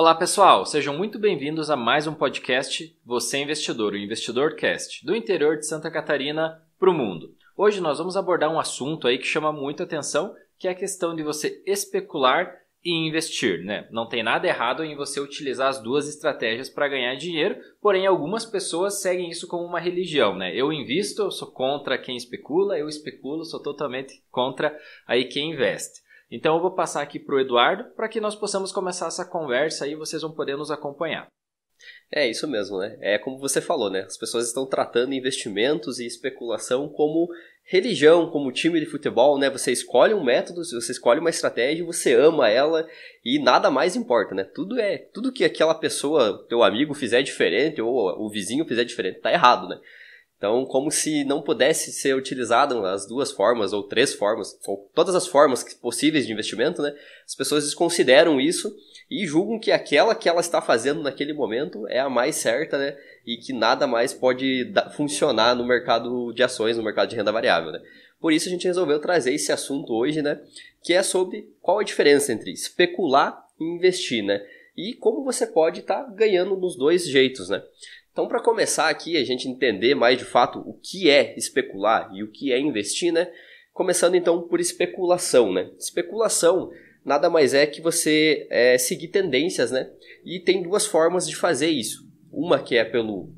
[0.00, 5.12] Olá pessoal, sejam muito bem-vindos a mais um podcast Você Investidor, o Investidor Cast, do
[5.12, 7.34] interior de Santa Catarina para o mundo.
[7.56, 11.16] Hoje nós vamos abordar um assunto aí que chama muito atenção, que é a questão
[11.16, 13.88] de você especular e investir, né?
[13.90, 18.46] Não tem nada errado em você utilizar as duas estratégias para ganhar dinheiro, porém algumas
[18.46, 20.54] pessoas seguem isso como uma religião, né?
[20.54, 24.78] Eu invisto, eu sou contra quem especula, eu especulo, sou totalmente contra
[25.08, 26.06] aí quem investe.
[26.30, 29.86] Então eu vou passar aqui para o Eduardo para que nós possamos começar essa conversa
[29.86, 31.26] e vocês vão poder nos acompanhar.
[32.12, 32.96] É isso mesmo, né?
[33.00, 34.00] É como você falou, né?
[34.00, 37.28] As pessoas estão tratando investimentos e especulação como
[37.64, 39.50] religião, como time de futebol, né?
[39.50, 42.88] Você escolhe um método, você escolhe uma estratégia, você ama ela
[43.24, 44.42] e nada mais importa, né?
[44.42, 49.20] Tudo é, tudo que aquela pessoa, teu amigo fizer diferente ou o vizinho fizer diferente,
[49.20, 49.78] tá errado, né?
[50.38, 55.16] Então, como se não pudesse ser utilizado as duas formas, ou três formas, ou todas
[55.16, 56.94] as formas possíveis de investimento, né?
[57.26, 58.72] As pessoas desconsideram isso
[59.10, 62.96] e julgam que aquela que ela está fazendo naquele momento é a mais certa, né?
[63.26, 67.72] E que nada mais pode funcionar no mercado de ações, no mercado de renda variável,
[67.72, 67.82] né?
[68.20, 70.40] Por isso a gente resolveu trazer esse assunto hoje, né?
[70.84, 74.40] Que é sobre qual a diferença entre especular e investir, né?
[74.76, 77.60] E como você pode estar tá ganhando nos dois jeitos, né?
[78.12, 82.22] Então, para começar aqui, a gente entender mais de fato o que é especular e
[82.22, 83.30] o que é investir, né?
[83.72, 85.70] Começando então por especulação, né?
[85.78, 86.70] Especulação
[87.04, 89.90] nada mais é que você é, seguir tendências, né?
[90.24, 92.06] E tem duas formas de fazer isso.
[92.30, 93.32] Uma que é pelo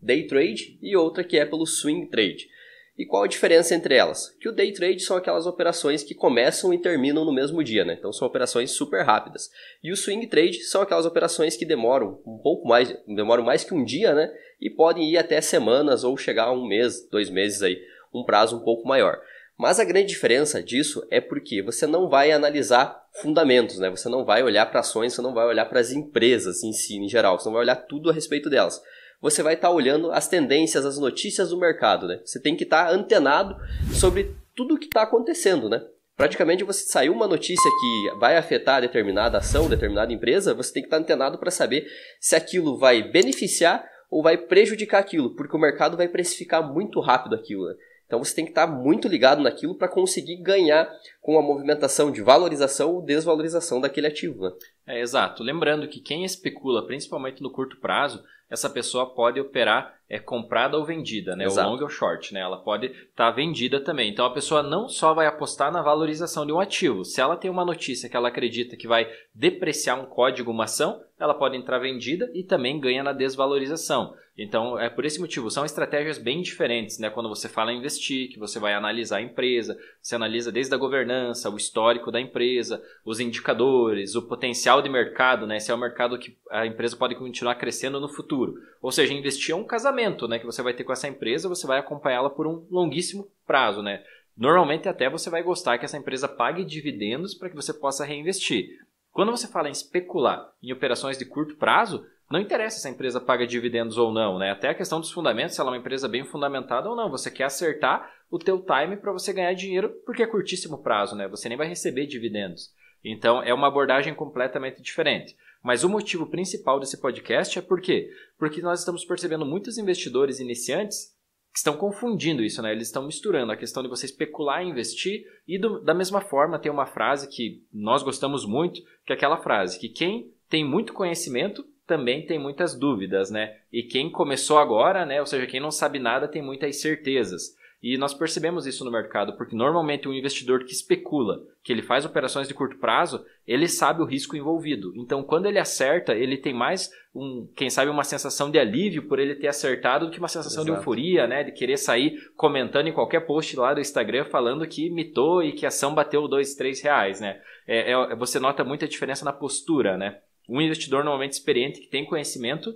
[0.00, 2.48] day trade e outra que é pelo swing trade.
[2.96, 4.30] E qual a diferença entre elas?
[4.40, 7.96] Que o day trade são aquelas operações que começam e terminam no mesmo dia, né?
[7.98, 9.50] Então são operações super rápidas.
[9.82, 13.74] E o swing trade são aquelas operações que demoram um pouco mais, demoram mais que
[13.74, 14.32] um dia, né?
[14.60, 17.82] E podem ir até semanas ou chegar a um mês, dois meses aí,
[18.14, 19.20] um prazo um pouco maior.
[19.58, 23.90] Mas a grande diferença disso é porque você não vai analisar fundamentos, né?
[23.90, 26.96] Você não vai olhar para ações, você não vai olhar para as empresas em si,
[26.96, 28.80] em geral, você não vai olhar tudo a respeito delas
[29.24, 32.20] você vai estar tá olhando as tendências, as notícias do mercado, né?
[32.22, 33.56] Você tem que estar tá antenado
[33.94, 35.82] sobre tudo o que está acontecendo, né?
[36.14, 40.88] Praticamente você saiu uma notícia que vai afetar determinada ação, determinada empresa, você tem que
[40.88, 41.86] estar tá antenado para saber
[42.20, 47.34] se aquilo vai beneficiar ou vai prejudicar aquilo, porque o mercado vai precificar muito rápido
[47.34, 47.64] aquilo.
[47.66, 47.74] Né?
[48.06, 50.86] Então você tem que estar muito ligado naquilo para conseguir ganhar
[51.22, 54.42] com a movimentação de valorização ou desvalorização daquele ativo.
[54.42, 54.52] Né?
[54.86, 55.42] É exato.
[55.42, 58.22] Lembrando que quem especula, principalmente no curto prazo,
[58.54, 61.44] essa pessoa pode operar é comprada ou vendida, né?
[61.44, 61.68] Exato.
[61.68, 62.38] O long ou short, né?
[62.38, 64.08] Ela pode estar tá vendida também.
[64.12, 67.04] Então a pessoa não só vai apostar na valorização de um ativo.
[67.04, 71.02] Se ela tem uma notícia que ela acredita que vai depreciar um código, uma ação,
[71.18, 74.14] ela pode entrar vendida e também ganha na desvalorização.
[74.36, 77.08] Então é por esse motivo, são estratégias bem diferentes, né?
[77.08, 80.78] Quando você fala em investir, que você vai analisar a empresa, você analisa desde a
[80.78, 85.60] governança, o histórico da empresa, os indicadores, o potencial de mercado, né?
[85.60, 88.54] Se é um mercado que a empresa pode continuar crescendo no futuro.
[88.82, 90.38] Ou seja, investir é um casamento, né?
[90.38, 94.02] Que você vai ter com essa empresa, você vai acompanhá-la por um longuíssimo prazo, né?
[94.36, 98.68] Normalmente até você vai gostar que essa empresa pague dividendos para que você possa reinvestir.
[99.12, 103.20] Quando você fala em especular em operações de curto prazo, não interessa se a empresa
[103.20, 104.50] paga dividendos ou não, né?
[104.50, 107.10] Até a questão dos fundamentos, se ela é uma empresa bem fundamentada ou não.
[107.10, 111.28] Você quer acertar o teu time para você ganhar dinheiro, porque é curtíssimo prazo, né?
[111.28, 112.72] Você nem vai receber dividendos.
[113.04, 115.36] Então, é uma abordagem completamente diferente.
[115.64, 118.10] Mas o motivo principal desse podcast é por quê?
[118.38, 121.14] Porque nós estamos percebendo muitos investidores iniciantes
[121.50, 122.72] que estão confundindo isso, né?
[122.72, 126.58] Eles estão misturando a questão de você especular e investir e do, da mesma forma
[126.58, 130.92] tem uma frase que nós gostamos muito, que é aquela frase que quem tem muito
[130.92, 133.56] conhecimento também tem muitas dúvidas, né?
[133.72, 135.20] E quem começou agora, né?
[135.20, 137.54] Ou seja, quem não sabe nada tem muitas certezas.
[137.86, 142.06] E nós percebemos isso no mercado, porque normalmente um investidor que especula, que ele faz
[142.06, 144.94] operações de curto prazo, ele sabe o risco envolvido.
[144.96, 149.18] Então, quando ele acerta, ele tem mais, um, quem sabe, uma sensação de alívio por
[149.18, 150.72] ele ter acertado do que uma sensação Exato.
[150.72, 151.44] de euforia, né?
[151.44, 155.66] De querer sair comentando em qualquer post lá do Instagram falando que mitou e que
[155.66, 157.38] a ação bateu dois, três reais, né?
[157.68, 160.20] É, é, você nota muita diferença na postura, né?
[160.48, 162.74] Um investidor normalmente experiente que tem conhecimento,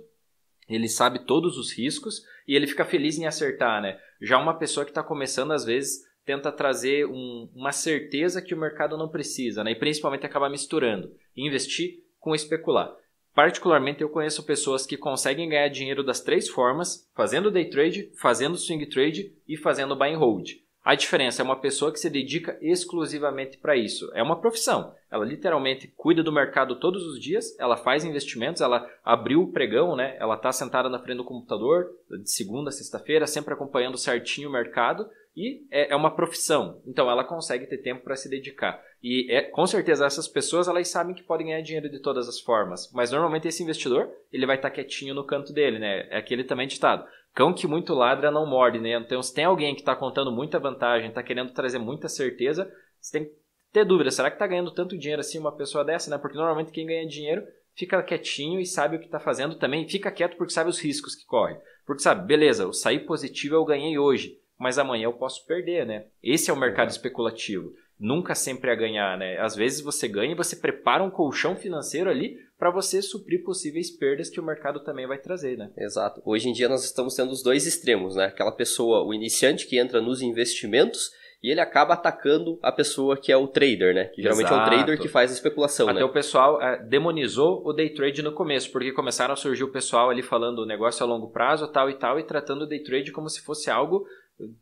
[0.69, 3.97] ele sabe todos os riscos e ele fica feliz em acertar, né?
[4.21, 8.59] Já uma pessoa que está começando, às vezes, tenta trazer um, uma certeza que o
[8.59, 9.71] mercado não precisa, né?
[9.71, 12.93] E principalmente acaba misturando investir com especular.
[13.33, 18.57] Particularmente, eu conheço pessoas que conseguem ganhar dinheiro das três formas, fazendo day trade, fazendo
[18.57, 20.49] swing trade e fazendo buy and hold.
[20.83, 24.09] A diferença é uma pessoa que se dedica exclusivamente para isso.
[24.13, 24.95] É uma profissão.
[25.11, 29.95] Ela literalmente cuida do mercado todos os dias, ela faz investimentos, ela abriu o pregão,
[29.95, 30.15] né?
[30.19, 34.51] Ela está sentada na frente do computador de segunda a sexta-feira, sempre acompanhando certinho o
[34.51, 36.81] mercado e é, é uma profissão.
[36.85, 38.81] Então ela consegue ter tempo para se dedicar.
[39.01, 42.39] E é, com certeza essas pessoas elas sabem que podem ganhar dinheiro de todas as
[42.39, 42.91] formas.
[42.93, 46.07] Mas normalmente esse investidor ele vai estar tá quietinho no canto dele, né?
[46.09, 47.05] É aquele também ditado.
[47.33, 48.93] Cão que muito ladra não morde, né?
[48.93, 53.19] Então, se tem alguém que está contando muita vantagem, está querendo trazer muita certeza, você
[53.19, 53.35] tem que
[53.71, 54.11] ter dúvida.
[54.11, 56.17] Será que está ganhando tanto dinheiro assim uma pessoa dessa, né?
[56.17, 57.43] Porque normalmente quem ganha dinheiro
[57.75, 59.87] fica quietinho e sabe o que está fazendo também.
[59.87, 61.57] Fica quieto porque sabe os riscos que corre.
[61.85, 66.07] Porque sabe, beleza, eu saí positivo, eu ganhei hoje, mas amanhã eu posso perder, né?
[66.21, 67.73] Esse é o mercado especulativo.
[67.99, 69.37] Nunca sempre a ganhar, né?
[69.39, 73.91] Às vezes você ganha e você prepara um colchão financeiro ali para você suprir possíveis
[73.91, 75.69] perdas que o mercado também vai trazer, né?
[75.77, 76.21] Exato.
[76.25, 78.25] Hoje em dia nós estamos tendo os dois extremos, né?
[78.25, 81.11] Aquela pessoa, o iniciante que entra nos investimentos
[81.41, 84.05] e ele acaba atacando a pessoa que é o trader, né?
[84.05, 84.61] Que geralmente Exato.
[84.61, 86.05] é o trader que faz a especulação, Até né?
[86.05, 90.09] o pessoal é, demonizou o day trade no começo, porque começaram a surgir o pessoal
[90.09, 93.11] ali falando o negócio a longo prazo, tal e tal, e tratando o day trade
[93.13, 94.05] como se fosse algo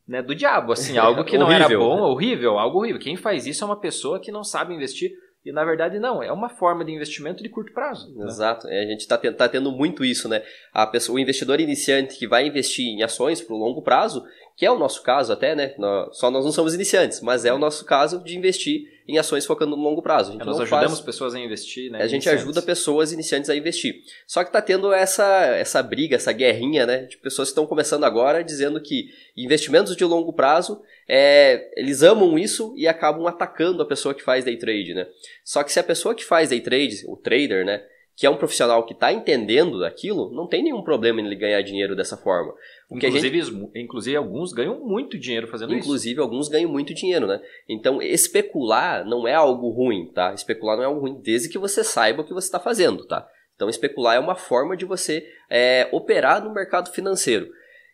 [0.07, 2.99] né, do diabo, assim, algo que não era bom, horrível, algo horrível.
[2.99, 5.11] Quem faz isso é uma pessoa que não sabe investir
[5.45, 8.13] e na verdade não, é uma forma de investimento de curto prazo.
[8.13, 8.25] Né?
[8.25, 10.43] Exato, é, a gente está tá tendo muito isso, né?
[10.73, 14.25] A pessoa, o investidor iniciante que vai investir em ações para o longo prazo,
[14.57, 15.75] que é o nosso caso até, né?
[16.11, 19.77] Só nós não somos iniciantes, mas é o nosso caso de investir em ações focando
[19.77, 20.33] no longo prazo.
[20.33, 21.01] É, nós ajudamos faz...
[21.01, 21.99] pessoas a investir, né?
[21.99, 22.41] A gente iniciantes.
[22.41, 24.01] ajuda pessoas iniciantes a investir.
[24.25, 27.03] Só que está tendo essa, essa briga, essa guerrinha, né?
[27.03, 32.37] De pessoas que estão começando agora dizendo que investimentos de longo prazo, é, eles amam
[32.39, 35.07] isso e acabam atacando a pessoa que faz day trade, né?
[35.45, 37.83] Só que se a pessoa que faz day trade, o trader, né?
[38.17, 41.61] Que é um profissional que está entendendo daquilo, não tem nenhum problema em ele ganhar
[41.61, 42.51] dinheiro dessa forma.
[42.91, 43.71] Inclusive, gente...
[43.75, 45.89] inclusive, alguns ganham muito dinheiro fazendo inclusive, isso.
[45.89, 47.39] Inclusive, alguns ganham muito dinheiro, né?
[47.69, 50.33] Então, especular não é algo ruim, tá?
[50.33, 53.29] Especular não é algo ruim, desde que você saiba o que você está fazendo, tá?
[53.55, 57.47] Então, especular é uma forma de você é, operar no mercado financeiro.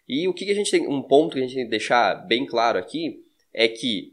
[0.08, 2.16] E o que, que a gente tem, um ponto que a gente tem que deixar
[2.25, 3.22] bem claro aqui,
[3.54, 4.12] é que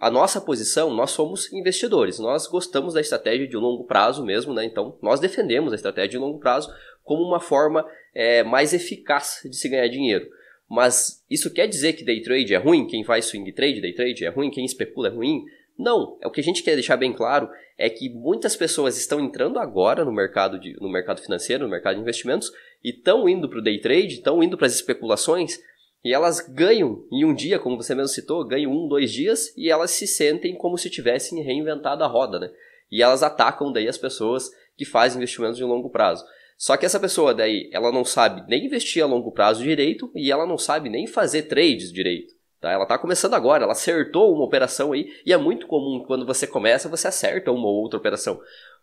[0.00, 4.64] a nossa posição, nós somos investidores, nós gostamos da estratégia de longo prazo mesmo, né?
[4.64, 6.72] Então, nós defendemos a estratégia de longo prazo
[7.04, 10.28] como uma forma é, mais eficaz de se ganhar dinheiro.
[10.68, 12.86] Mas isso quer dizer que day trade é ruim?
[12.86, 14.50] Quem faz swing trade, day trade é ruim?
[14.50, 15.44] Quem especula é ruim?
[15.78, 17.48] Não, é o que a gente quer deixar bem claro
[17.78, 21.94] é que muitas pessoas estão entrando agora no mercado, de, no mercado financeiro, no mercado
[21.94, 22.52] de investimentos,
[22.82, 25.60] e estão indo para o day trade, estão indo para as especulações
[26.04, 29.70] e elas ganham em um dia, como você mesmo citou, ganham um, dois dias e
[29.70, 32.50] elas se sentem como se tivessem reinventado a roda, né?
[32.90, 36.24] E elas atacam daí as pessoas que fazem investimentos de longo prazo.
[36.56, 40.30] Só que essa pessoa daí, ela não sabe nem investir a longo prazo direito e
[40.30, 42.34] ela não sabe nem fazer trades direito.
[42.60, 42.72] Tá?
[42.72, 46.46] Ela está começando agora, ela acertou uma operação aí e é muito comum quando você
[46.46, 48.40] começa, você acerta uma ou outra operação.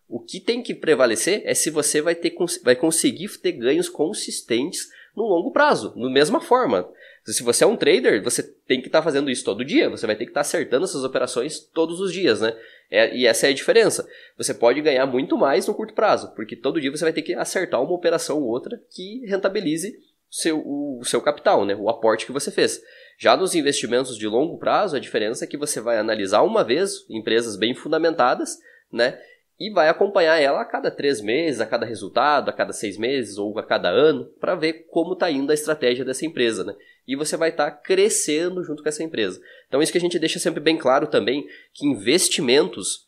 [0.08, 4.88] O que tem que prevalecer é se você vai, ter, vai conseguir ter ganhos consistentes
[5.14, 6.88] no longo prazo, da mesma forma.
[7.32, 10.06] Se você é um trader, você tem que estar tá fazendo isso todo dia, você
[10.06, 12.56] vai ter que estar tá acertando essas operações todos os dias, né?
[12.88, 14.08] É, e essa é a diferença.
[14.38, 17.34] Você pode ganhar muito mais no curto prazo, porque todo dia você vai ter que
[17.34, 19.92] acertar uma operação ou outra que rentabilize
[20.30, 21.74] seu, o, o seu capital, né?
[21.74, 22.80] O aporte que você fez.
[23.18, 27.04] Já nos investimentos de longo prazo, a diferença é que você vai analisar uma vez
[27.10, 28.56] empresas bem fundamentadas,
[28.92, 29.18] né?
[29.58, 33.38] e vai acompanhar ela a cada três meses, a cada resultado, a cada seis meses
[33.38, 36.74] ou a cada ano, para ver como está indo a estratégia dessa empresa, né?
[37.06, 39.40] E você vai estar tá crescendo junto com essa empresa.
[39.68, 43.06] Então, isso que a gente deixa sempre bem claro também, que investimentos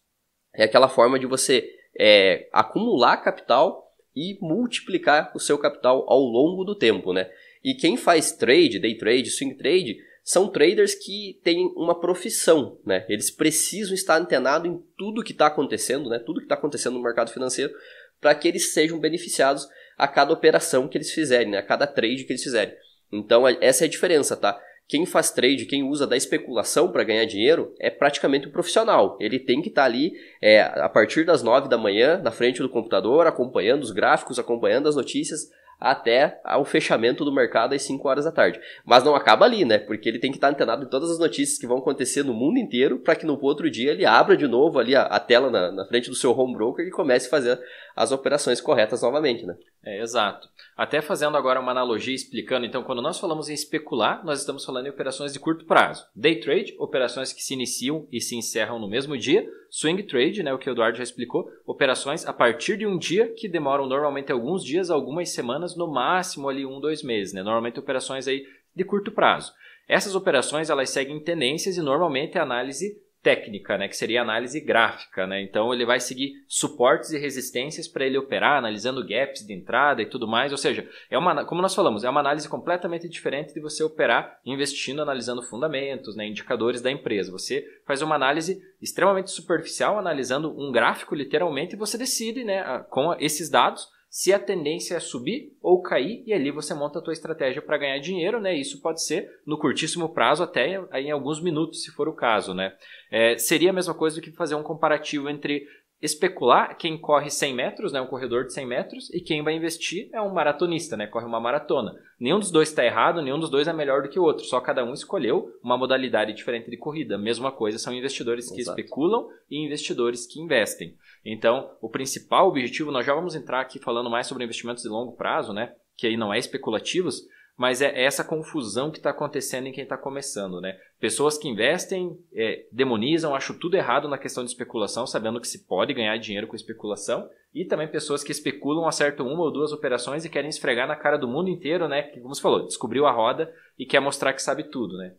[0.54, 1.68] é aquela forma de você
[1.98, 7.30] é, acumular capital e multiplicar o seu capital ao longo do tempo, né?
[7.62, 13.06] E quem faz trade, day trade, swing trade, são traders que têm uma profissão, né?
[13.08, 16.18] Eles precisam estar antenados em tudo que está acontecendo, né?
[16.18, 17.72] Tudo que está acontecendo no mercado financeiro,
[18.20, 21.58] para que eles sejam beneficiados a cada operação que eles fizerem, né?
[21.58, 22.74] A cada trade que eles fizerem.
[23.12, 24.58] Então essa é a diferença, tá?
[24.88, 29.18] Quem faz trade, quem usa da especulação para ganhar dinheiro, é praticamente um profissional.
[29.20, 32.62] Ele tem que estar tá ali é, a partir das 9 da manhã, na frente
[32.62, 35.50] do computador, acompanhando os gráficos, acompanhando as notícias,
[35.80, 38.60] até o fechamento do mercado às 5 horas da tarde.
[38.84, 39.78] Mas não acaba ali, né?
[39.78, 42.58] Porque ele tem que estar antenado em todas as notícias que vão acontecer no mundo
[42.58, 45.70] inteiro para que no outro dia ele abra de novo ali a, a tela na,
[45.70, 47.60] na, frente do seu home broker e comece a fazer
[47.98, 49.56] as operações corretas novamente, né?
[49.84, 50.48] É, exato.
[50.76, 54.86] Até fazendo agora uma analogia explicando, então, quando nós falamos em especular, nós estamos falando
[54.86, 56.06] em operações de curto prazo.
[56.14, 59.44] Day trade, operações que se iniciam e se encerram no mesmo dia.
[59.68, 63.34] Swing trade, né, o que o Eduardo já explicou, operações a partir de um dia
[63.34, 67.42] que demoram normalmente alguns dias, algumas semanas, no máximo ali um, dois meses, né?
[67.42, 69.52] Normalmente operações aí de curto prazo.
[69.88, 75.26] Essas operações elas seguem tendências e normalmente a análise técnica, né, que seria análise gráfica,
[75.26, 75.42] né?
[75.42, 80.06] Então ele vai seguir suportes e resistências para ele operar, analisando gaps de entrada e
[80.06, 80.52] tudo mais.
[80.52, 84.38] Ou seja, é uma, como nós falamos, é uma análise completamente diferente de você operar
[84.46, 87.32] investindo, analisando fundamentos, né, indicadores da empresa.
[87.32, 93.14] Você faz uma análise extremamente superficial, analisando um gráfico literalmente, e você decide, né, com
[93.18, 97.12] esses dados se a tendência é subir ou cair, e ali você monta a tua
[97.12, 98.54] estratégia para ganhar dinheiro, né?
[98.54, 102.74] Isso pode ser no curtíssimo prazo, até em alguns minutos, se for o caso, né?
[103.10, 105.66] É, seria a mesma coisa do que fazer um comparativo entre
[106.00, 110.08] especular quem corre 100 metros, né, um corredor de 100 metros, e quem vai investir
[110.12, 111.92] é um maratonista, né, corre uma maratona.
[112.20, 114.60] Nenhum dos dois está errado, nenhum dos dois é melhor do que o outro, só
[114.60, 117.18] cada um escolheu uma modalidade diferente de corrida.
[117.18, 118.78] Mesma coisa são investidores que Exato.
[118.78, 120.94] especulam e investidores que investem.
[121.24, 125.12] Então, o principal objetivo, nós já vamos entrar aqui falando mais sobre investimentos de longo
[125.12, 127.22] prazo, né, que aí não é especulativos,
[127.58, 130.78] mas é essa confusão que está acontecendo em quem está começando, né?
[131.00, 135.66] Pessoas que investem é, demonizam, acham tudo errado na questão de especulação, sabendo que se
[135.66, 140.24] pode ganhar dinheiro com especulação, e também pessoas que especulam, acertam uma ou duas operações
[140.24, 142.02] e querem esfregar na cara do mundo inteiro, né?
[142.02, 145.14] Que, como você falou, descobriu a roda e quer mostrar que sabe tudo, né?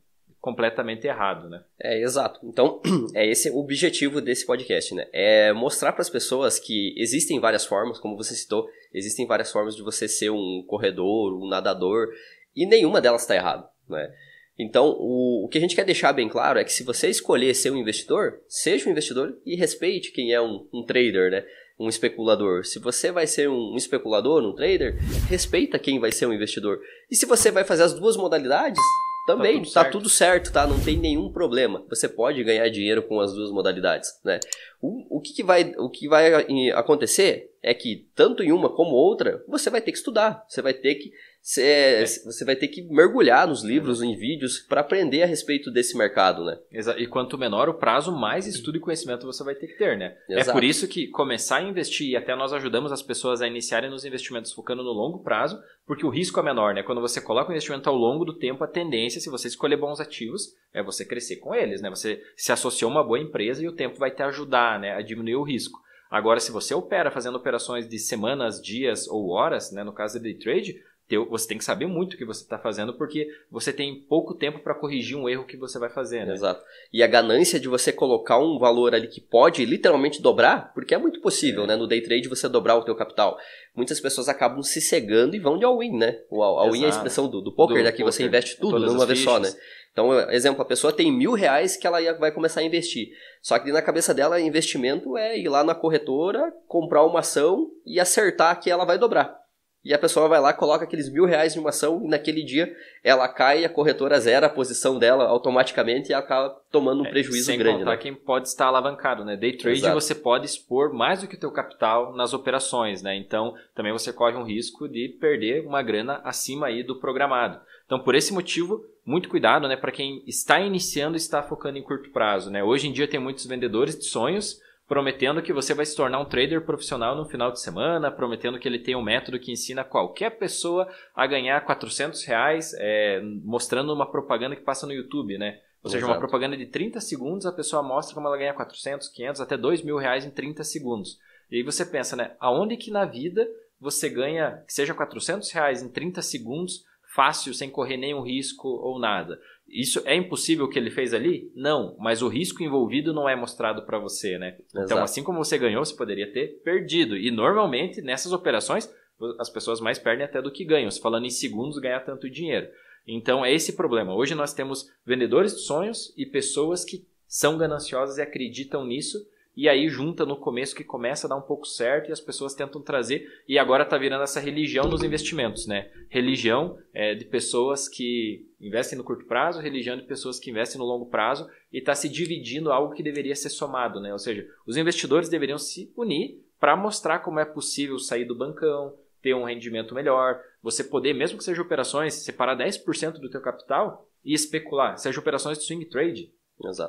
[0.50, 1.64] Completamente errado, né?
[1.80, 2.40] É, exato.
[2.44, 2.82] Então,
[3.14, 5.08] é esse o objetivo desse podcast, né?
[5.14, 9.76] É mostrar para as pessoas que existem várias formas, como você citou, existem várias formas
[9.76, 12.08] de você ser um corredor, um nadador,
[12.56, 14.12] e nenhuma delas está errada, né?
[14.58, 17.54] Então, o, o que a gente quer deixar bem claro é que se você escolher
[17.54, 21.46] ser um investidor, seja um investidor e respeite quem é um, um trader, né?
[21.80, 22.66] Um especulador.
[22.66, 24.98] Se você vai ser um especulador, um trader,
[25.30, 26.80] respeita quem vai ser um investidor.
[27.10, 28.82] E se você vai fazer as duas modalidades,
[29.26, 30.66] também, tá tudo, tá tudo, certo, tá?
[30.66, 31.86] Não tem nenhum problema.
[31.88, 34.40] Você pode ganhar dinheiro com as duas modalidades, né?
[34.82, 36.34] O, o, que, que, vai, o que vai
[36.72, 40.44] acontecer é que, tanto em uma como outra, você vai ter que estudar.
[40.50, 42.06] Você vai ter que Cê, é.
[42.06, 46.44] Você vai ter que mergulhar nos livros, em vídeos, para aprender a respeito desse mercado,
[46.44, 46.60] né?
[46.98, 50.16] E quanto menor o prazo, mais estudo e conhecimento você vai ter que ter, né?
[50.30, 50.50] Exato.
[50.50, 53.90] É por isso que começar a investir, e até nós ajudamos as pessoas a iniciarem
[53.90, 56.84] nos investimentos focando no longo prazo, porque o risco é menor, né?
[56.84, 60.00] Quando você coloca o investimento ao longo do tempo, a tendência, se você escolher bons
[60.00, 61.90] ativos, é você crescer com eles, né?
[61.90, 64.94] Você se associou a uma boa empresa e o tempo vai te ajudar, né?
[64.94, 65.80] A diminuir o risco.
[66.12, 69.84] Agora, se você opera fazendo operações de semanas, dias ou horas, né?
[69.84, 70.76] No caso de day trade,
[71.18, 74.60] você tem que saber muito o que você está fazendo, porque você tem pouco tempo
[74.60, 76.34] para corrigir um erro que você vai fazer, né?
[76.34, 76.64] Exato.
[76.94, 80.98] E a ganância de você colocar um valor ali que pode literalmente dobrar, porque é
[80.98, 81.68] muito possível, é.
[81.68, 81.76] né?
[81.76, 83.38] No day trade você dobrar o teu capital.
[83.76, 86.20] Muitas pessoas acabam se cegando e vão de all-in, né?
[86.30, 87.92] O all-in é a expressão do, do poker, do né?
[87.92, 88.14] Que poker.
[88.14, 89.50] você investe tudo numa vez só, né?
[89.92, 93.10] Então, exemplo, a pessoa tem mil reais que ela vai começar a investir.
[93.42, 98.00] Só que na cabeça dela, investimento é ir lá na corretora, comprar uma ação e
[98.00, 99.40] acertar que ela vai dobrar.
[99.84, 102.76] E a pessoa vai lá, coloca aqueles mil reais em uma ação e naquele dia
[103.02, 107.46] ela cai, a corretora zera a posição dela automaticamente e acaba tomando um é, prejuízo
[107.46, 107.78] sem grande.
[107.78, 108.02] Sem contar né?
[108.02, 109.38] quem pode estar alavancado, né?
[109.38, 109.94] Day trade Exato.
[109.94, 113.16] você pode expor mais do que o teu capital nas operações, né?
[113.16, 117.62] Então também você corre um risco de perder uma grana acima aí do programado.
[117.86, 119.78] Então por esse motivo, muito cuidado, né?
[119.78, 122.62] Para quem está iniciando e está focando em curto prazo, né?
[122.62, 124.60] Hoje em dia tem muitos vendedores de sonhos
[124.90, 128.68] prometendo que você vai se tornar um trader profissional no final de semana, prometendo que
[128.68, 134.10] ele tem um método que ensina qualquer pessoa a ganhar 400 reais, é, mostrando uma
[134.10, 135.60] propaganda que passa no YouTube, né?
[135.84, 136.14] Ou seja, Exato.
[136.14, 139.84] uma propaganda de 30 segundos, a pessoa mostra como ela ganha 400, 500, até 2
[139.84, 141.20] mil reais em 30 segundos.
[141.52, 142.32] E aí você pensa, né?
[142.40, 143.48] Aonde que na vida
[143.80, 149.00] você ganha, que seja 400 reais em 30 segundos, fácil, sem correr nenhum risco ou
[149.00, 149.40] nada?
[149.68, 151.52] Isso é impossível o que ele fez ali?
[151.56, 154.56] Não, mas o risco envolvido não é mostrado para você, né?
[154.70, 154.94] Então, Exato.
[154.94, 157.16] Então, assim como você ganhou, você poderia ter perdido.
[157.16, 158.92] E normalmente nessas operações
[159.40, 160.90] as pessoas mais perdem até do que ganham.
[160.90, 162.68] Se falando em segundos, ganhar tanto dinheiro.
[163.06, 164.14] Então é esse problema.
[164.14, 169.20] Hoje nós temos vendedores de sonhos e pessoas que são gananciosas e acreditam nisso
[169.60, 172.54] e aí junta no começo que começa a dar um pouco certo e as pessoas
[172.54, 175.92] tentam trazer e agora está virando essa religião nos investimentos, né?
[176.08, 180.86] Religião é, de pessoas que investem no curto prazo, religião de pessoas que investem no
[180.86, 184.14] longo prazo e está se dividindo algo que deveria ser somado, né?
[184.14, 188.96] Ou seja, os investidores deveriam se unir para mostrar como é possível sair do bancão,
[189.22, 194.10] ter um rendimento melhor, você poder, mesmo que seja operações, separar 10% do teu capital
[194.24, 196.32] e especular, seja operações de swing trade,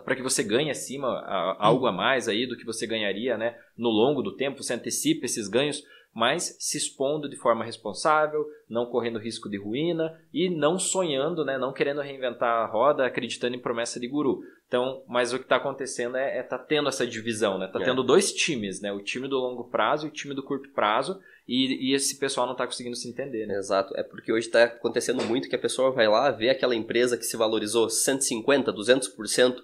[0.04, 3.56] para que você ganhe acima a, algo a mais aí do que você ganharia né,
[3.76, 8.86] no longo do tempo, você antecipa esses ganhos, mas se expondo de forma responsável, não
[8.86, 13.60] correndo risco de ruína e não sonhando, né, não querendo reinventar a roda, acreditando em
[13.60, 14.40] promessa de guru.
[14.70, 17.66] Então, mas o que está acontecendo é, é tá tendo essa divisão, né?
[17.66, 17.84] Tá é.
[17.84, 18.92] tendo dois times, né?
[18.92, 21.20] O time do longo prazo e o time do curto prazo.
[21.48, 23.56] E, e esse pessoal não está conseguindo se entender, né?
[23.56, 23.92] Exato.
[23.96, 27.24] É porque hoje está acontecendo muito que a pessoa vai lá ver aquela empresa que
[27.24, 29.56] se valorizou 150, 200%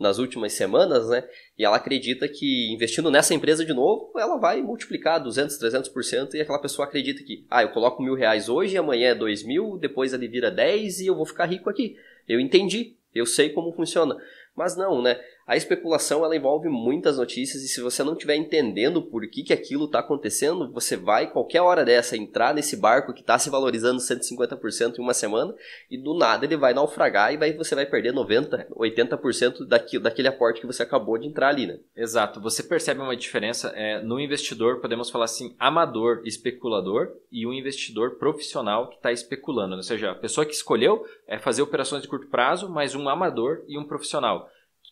[0.00, 1.28] nas últimas semanas, né?
[1.58, 6.40] E ela acredita que investindo nessa empresa de novo, ela vai multiplicar 200, 300% e
[6.40, 10.14] aquela pessoa acredita que, ah, eu coloco mil reais hoje, amanhã é dois mil, depois
[10.14, 11.96] ele vira 10 e eu vou ficar rico aqui.
[12.26, 14.16] Eu entendi, eu sei como funciona.
[14.54, 15.20] Mas não, né?
[15.46, 19.52] A especulação ela envolve muitas notícias e se você não estiver entendendo por que, que
[19.52, 24.00] aquilo está acontecendo, você vai qualquer hora dessa entrar nesse barco que está se valorizando
[24.00, 25.54] 150% em uma semana
[25.90, 30.28] e do nada ele vai naufragar e vai, você vai perder 90, 80% daquilo, daquele
[30.28, 31.78] aporte que você acabou de entrar ali, né?
[31.94, 32.40] Exato.
[32.40, 38.16] Você percebe uma diferença é, no investidor, podemos falar assim, amador, especulador e um investidor
[38.16, 39.76] profissional que está especulando.
[39.76, 43.62] Ou seja, a pessoa que escolheu é fazer operações de curto prazo, mas um amador
[43.68, 44.48] e um profissional.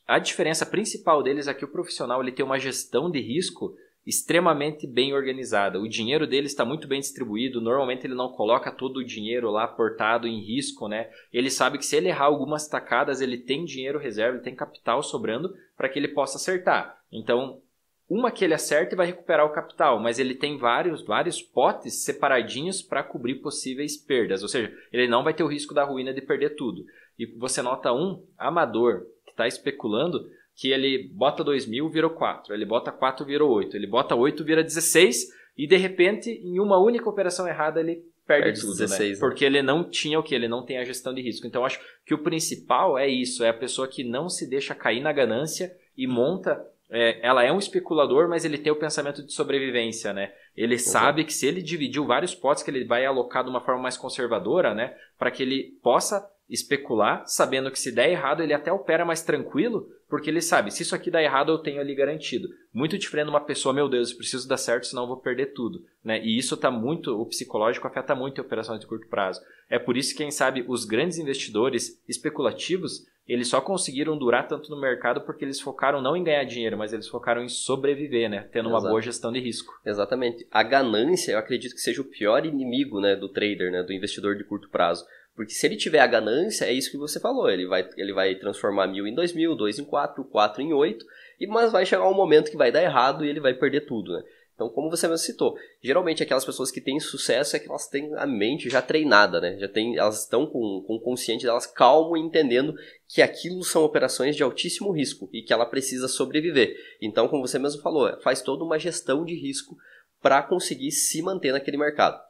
[0.06, 4.86] A diferença principal deles é que o profissional ele tem uma gestão de risco extremamente
[4.86, 5.80] bem organizada.
[5.80, 7.60] O dinheiro dele está muito bem distribuído.
[7.60, 11.08] Normalmente ele não coloca todo o dinheiro lá portado em risco, né?
[11.32, 15.02] Ele sabe que se ele errar algumas tacadas, ele tem dinheiro reserva, ele tem capital
[15.02, 16.98] sobrando para que ele possa acertar.
[17.12, 17.60] Então,
[18.08, 22.04] uma que ele acerta e vai recuperar o capital, mas ele tem vários, vários potes
[22.04, 24.42] separadinhos para cobrir possíveis perdas.
[24.42, 26.84] Ou seja, ele não vai ter o risco da ruína de perder tudo.
[27.18, 29.06] E você nota um amador
[29.46, 33.86] está especulando que ele bota 2 mil, virou 4, ele bota 4, virou 8, ele
[33.86, 38.60] bota 8, vira 16 e de repente, em uma única operação errada, ele perde, perde
[38.60, 39.14] tudo, 16, né?
[39.14, 39.20] né?
[39.20, 40.34] Porque ele não tinha o que?
[40.34, 41.46] Ele não tem a gestão de risco.
[41.46, 45.00] Então, acho que o principal é isso, é a pessoa que não se deixa cair
[45.00, 46.60] na ganância e monta
[46.94, 50.30] é, ela é um especulador, mas ele tem o pensamento de sobrevivência, né?
[50.54, 53.80] Ele sabe que se ele dividiu vários potes, que ele vai alocar de uma forma
[53.80, 54.94] mais conservadora, né?
[55.18, 56.22] Para que ele possa
[56.52, 60.82] especular, sabendo que se der errado ele até opera mais tranquilo, porque ele sabe, se
[60.82, 62.46] isso aqui dá errado eu tenho ali garantido.
[62.72, 65.82] Muito diferente de uma pessoa, meu Deus, preciso dar certo, senão eu vou perder tudo.
[66.04, 66.22] Né?
[66.22, 69.40] E isso tá muito, o psicológico afeta muito em operações de curto prazo.
[69.70, 74.68] É por isso que, quem sabe, os grandes investidores especulativos, eles só conseguiram durar tanto
[74.70, 78.46] no mercado porque eles focaram não em ganhar dinheiro, mas eles focaram em sobreviver, né?
[78.52, 79.72] Tendo uma boa gestão de risco.
[79.86, 80.46] Exatamente.
[80.50, 84.36] A ganância, eu acredito que seja o pior inimigo né, do trader, né, do investidor
[84.36, 87.66] de curto prazo porque se ele tiver a ganância, é isso que você falou, ele
[87.66, 91.04] vai, ele vai transformar mil em dois mil, dois em quatro, quatro em oito,
[91.40, 94.12] e, mas vai chegar um momento que vai dar errado e ele vai perder tudo,
[94.12, 94.22] né?
[94.54, 98.14] Então, como você mesmo citou, geralmente aquelas pessoas que têm sucesso é que elas têm
[98.16, 99.56] a mente já treinada, né?
[99.58, 102.74] Já tem, elas estão com, com o consciente delas calmo e entendendo
[103.08, 106.76] que aquilo são operações de altíssimo risco e que ela precisa sobreviver.
[107.00, 109.76] Então, como você mesmo falou, faz toda uma gestão de risco
[110.20, 112.20] para conseguir se manter naquele mercado.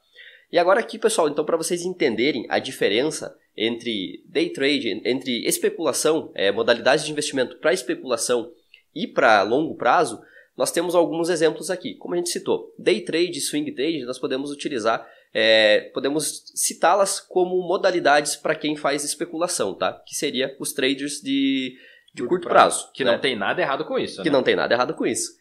[0.53, 6.31] E agora aqui, pessoal, então para vocês entenderem a diferença entre day trade, entre especulação,
[6.35, 8.53] é, modalidades de investimento para especulação
[8.95, 10.21] e para longo prazo,
[10.55, 11.95] nós temos alguns exemplos aqui.
[11.95, 17.67] Como a gente citou, day trade, swing trade, nós podemos utilizar, é, podemos citá-las como
[17.67, 20.03] modalidades para quem faz especulação, tá?
[20.07, 21.79] Que seria os traders de,
[22.13, 22.93] de curto, prazo, prazo.
[22.93, 23.13] Que né?
[23.13, 24.23] não tem nada errado com isso.
[24.23, 24.37] Que né?
[24.37, 25.33] não tem nada errado com isso.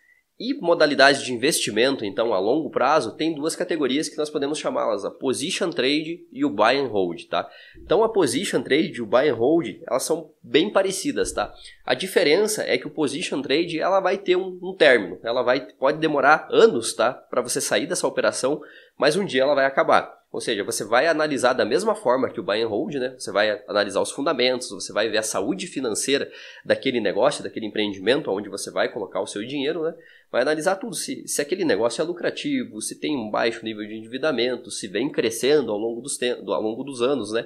[0.44, 5.06] E modalidades de investimento, então, a longo prazo, tem duas categorias que nós podemos chamá-las,
[5.06, 7.48] a Position Trade e o Buy and Hold, tá?
[7.78, 11.54] Então, a Position Trade e o Buy and Hold, elas são bem parecidas, tá?
[11.86, 15.62] A diferença é que o Position Trade, ela vai ter um, um término, ela vai,
[15.78, 17.14] pode demorar anos, tá?
[17.14, 18.64] Para você sair dessa operação,
[18.98, 20.21] mas um dia ela vai acabar.
[20.32, 23.14] Ou seja, você vai analisar da mesma forma que o buy and hold, né?
[23.18, 26.32] Você vai analisar os fundamentos, você vai ver a saúde financeira
[26.64, 29.94] daquele negócio, daquele empreendimento onde você vai colocar o seu dinheiro, né?
[30.32, 33.94] Vai analisar tudo, se, se aquele negócio é lucrativo, se tem um baixo nível de
[33.94, 37.46] endividamento, se vem crescendo ao longo dos, ao longo dos anos, né?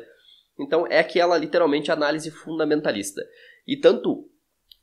[0.60, 3.22] Então é aquela literalmente análise fundamentalista.
[3.68, 4.30] E tanto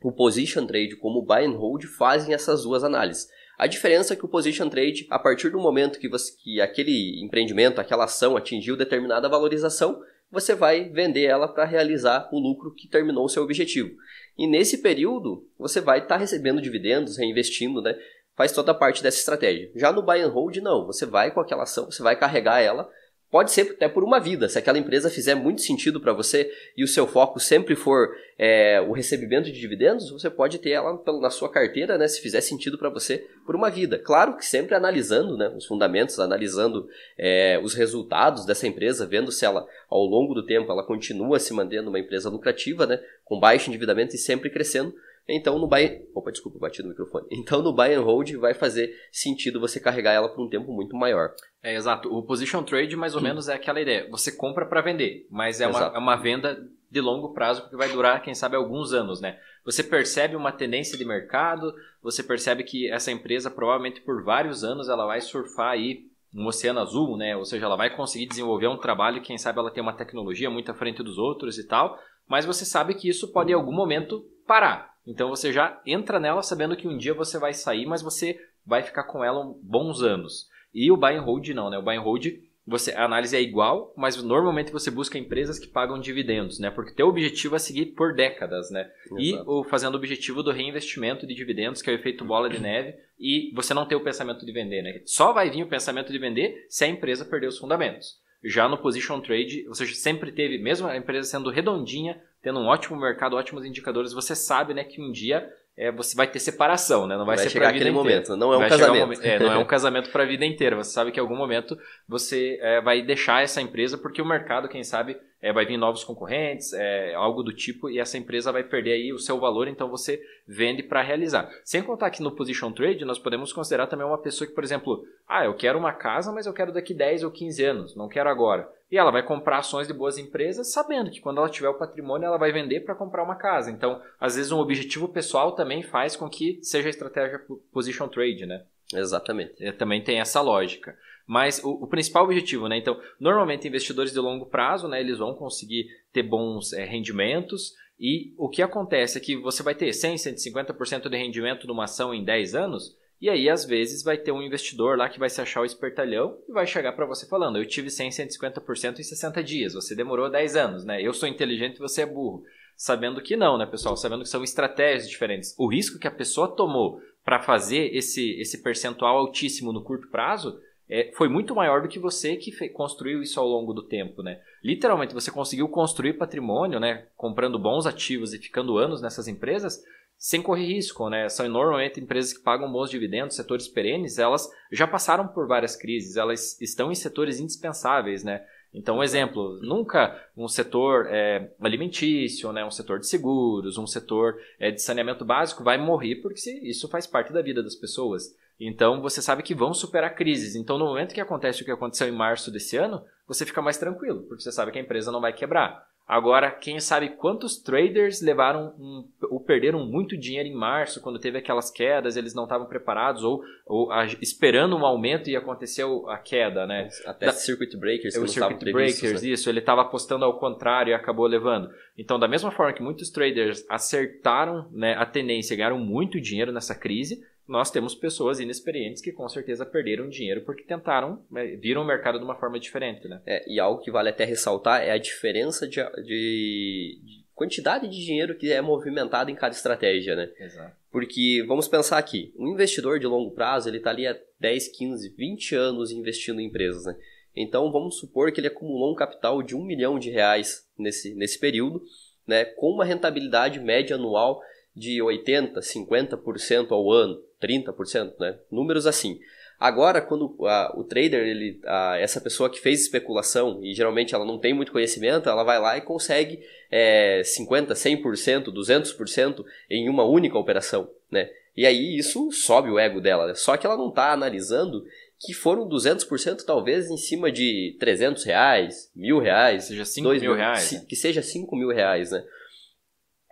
[0.03, 3.29] o position trade como o buy and hold fazem essas duas análises.
[3.63, 7.23] A diferença é que o position trade, a partir do momento que, você, que aquele
[7.23, 12.89] empreendimento, aquela ação atingiu determinada valorização, você vai vender ela para realizar o lucro que
[12.89, 13.95] terminou o seu objetivo.
[14.37, 17.97] E nesse período, você vai estar tá recebendo dividendos, reinvestindo, né?
[18.37, 19.71] Faz toda a parte dessa estratégia.
[19.77, 20.85] Já no buy and hold, não.
[20.87, 22.91] Você vai com aquela ação, você vai carregar ela
[23.33, 24.47] Pode ser até por uma vida.
[24.47, 28.79] Se aquela empresa fizer muito sentido para você e o seu foco sempre for é,
[28.83, 32.77] o recebimento de dividendos, você pode ter ela na sua carteira, né, se fizer sentido
[32.77, 33.99] para você, por uma vida.
[33.99, 39.47] Claro que sempre analisando né, os fundamentos, analisando é, os resultados dessa empresa, vendo se
[39.47, 43.71] ela, ao longo do tempo, ela continua se mantendo uma empresa lucrativa, né, com baixo
[43.71, 44.93] endividamento e sempre crescendo.
[45.29, 47.27] Então no buy, opa, desculpa, bati no microfone.
[47.31, 50.97] Então no buy and hold vai fazer sentido você carregar ela por um tempo muito
[50.97, 51.35] maior.
[51.63, 52.13] É exato.
[52.13, 53.25] O position trade mais ou hum.
[53.25, 54.09] menos é aquela ideia.
[54.11, 57.89] Você compra para vender, mas é uma, é uma, venda de longo prazo, porque vai
[57.89, 59.39] durar, quem sabe, alguns anos, né?
[59.65, 64.89] Você percebe uma tendência de mercado, você percebe que essa empresa, provavelmente por vários anos,
[64.89, 67.37] ela vai surfar aí um oceano azul, né?
[67.37, 70.71] Ou seja, ela vai conseguir desenvolver um trabalho, quem sabe ela tem uma tecnologia muito
[70.71, 74.25] à frente dos outros e tal, mas você sabe que isso pode em algum momento
[74.47, 74.92] parar.
[75.07, 78.83] Então você já entra nela sabendo que um dia você vai sair, mas você vai
[78.83, 80.49] ficar com ela bons anos.
[80.73, 81.79] E o buy and hold não, né?
[81.79, 82.27] O buy and hold
[82.65, 86.71] você, a análise é igual, mas normalmente você busca empresas que pagam dividendos, né?
[86.71, 88.89] Porque teu objetivo é seguir por décadas, né?
[89.07, 89.21] Exato.
[89.21, 92.61] E o, fazendo o objetivo do reinvestimento de dividendos, que é o efeito bola de
[92.61, 95.03] neve, e você não ter o pensamento de vender, né?
[95.05, 98.21] Só vai vir o pensamento de vender se a empresa perder os fundamentos.
[98.45, 103.01] Já no position trade, você sempre teve, mesmo a empresa sendo redondinha, tendo um ótimo
[103.01, 107.17] mercado, ótimos indicadores, você sabe, né, que um dia é, você vai ter separação, né?
[107.17, 107.97] Não vai, vai ser chegar aquele inteira.
[107.97, 109.21] momento, não é um vai casamento.
[109.21, 110.77] Um, é, não é um casamento para a vida inteira.
[110.77, 114.69] Você sabe que em algum momento você é, vai deixar essa empresa porque o mercado,
[114.69, 118.63] quem sabe, é, vai vir novos concorrentes, é, algo do tipo, e essa empresa vai
[118.63, 121.51] perder aí o seu valor, então você vende para realizar.
[121.65, 125.05] Sem contar que no position trade nós podemos considerar também uma pessoa que, por exemplo,
[125.29, 128.31] ah, eu quero uma casa, mas eu quero daqui 10 ou 15 anos, não quero
[128.31, 128.71] agora.
[128.91, 132.27] E ela vai comprar ações de boas empresas sabendo que quando ela tiver o patrimônio
[132.27, 133.71] ela vai vender para comprar uma casa.
[133.71, 137.41] Então, às vezes um objetivo pessoal também faz com que seja a estratégia
[137.73, 138.63] position trade, né?
[138.93, 139.55] Exatamente.
[139.65, 140.97] É, também tem essa lógica.
[141.33, 142.77] Mas o, o, principal objetivo, né?
[142.77, 145.01] Então, normalmente investidores de longo prazo, né?
[145.01, 147.73] Eles vão conseguir ter bons é, rendimentos.
[147.99, 152.13] E o que acontece é que você vai ter 100, 150% de rendimento numa ação
[152.13, 155.41] em 10 anos, e aí, às vezes, vai ter um investidor lá que vai se
[155.41, 159.43] achar o espertalhão e vai chegar para você falando: Eu tive 100, 150% em 60
[159.43, 161.01] dias, você demorou 10 anos, né?
[161.01, 162.45] Eu sou inteligente e você é burro.
[162.77, 163.97] Sabendo que não, né, pessoal?
[163.97, 165.55] Sabendo que são estratégias diferentes.
[165.59, 170.61] O risco que a pessoa tomou para fazer esse, esse percentual altíssimo no curto prazo
[170.93, 174.39] é, foi muito maior do que você que construiu isso ao longo do tempo, né?
[174.63, 177.07] Literalmente, você conseguiu construir patrimônio, né?
[177.17, 179.83] Comprando bons ativos e ficando anos nessas empresas
[180.19, 181.31] sem correr risco, né?
[181.31, 186.17] São normalmente empresas que pagam bons dividendos, setores perenes, elas já passaram por várias crises,
[186.17, 188.45] elas estão em setores indispensáveis, né?
[188.75, 194.39] Então, um exemplo, nunca um setor é, alimentício, né, um setor de seguros, um setor
[194.59, 198.35] é, de saneamento básico vai morrer porque isso faz parte da vida das pessoas.
[198.59, 200.55] Então, você sabe que vão superar crises.
[200.55, 203.79] Então, no momento que acontece o que aconteceu em março desse ano, você fica mais
[203.79, 205.87] tranquilo, porque você sabe que a empresa não vai quebrar.
[206.07, 211.39] Agora, quem sabe quantos traders levaram um, ou perderam muito dinheiro em março, quando teve
[211.39, 216.19] aquelas quedas, eles não estavam preparados, ou, ou a, esperando um aumento e aconteceu a
[216.19, 216.89] queda, né?
[217.07, 219.29] Até da, circuit breakers, o circuit breakers, né?
[219.29, 221.71] isso, ele estava apostando ao contrário e acabou levando.
[221.97, 226.53] Então, da mesma forma que muitos traders acertaram né, a tendência e ganharam muito dinheiro
[226.53, 231.83] nessa crise, nós temos pessoas inexperientes que com certeza perderam dinheiro porque tentaram, né, viram
[231.83, 233.21] o mercado de uma forma diferente, né?
[233.27, 238.05] É, e algo que vale até ressaltar é a diferença de, de, de quantidade de
[238.05, 240.31] dinheiro que é movimentado em cada estratégia, né?
[240.39, 240.77] Exato.
[240.91, 245.09] Porque, vamos pensar aqui, um investidor de longo prazo, ele está ali há 10, 15,
[245.17, 246.95] 20 anos investindo em empresas, né?
[247.35, 251.39] Então, vamos supor que ele acumulou um capital de um milhão de reais nesse, nesse
[251.39, 251.83] período,
[252.27, 252.45] né?
[252.45, 254.43] Com uma rentabilidade média anual
[254.75, 257.23] de 80%, 50% ao ano.
[257.43, 258.39] 30%, né?
[258.51, 259.19] Números assim.
[259.59, 264.25] Agora, quando a, o trader, ele, a, essa pessoa que fez especulação, e geralmente ela
[264.25, 267.69] não tem muito conhecimento, ela vai lá e consegue é, 50%,
[268.03, 271.31] 100%, 200% em uma única operação, né?
[271.57, 273.35] E aí isso sobe o ego dela, né?
[273.35, 274.85] Só que ela não está analisando
[275.25, 280.35] que foram 200% talvez em cima de 300 reais, mil reais, seja 5 mil, mil
[280.35, 280.85] reais, né?
[280.89, 282.25] que seja 5 mil reais, né?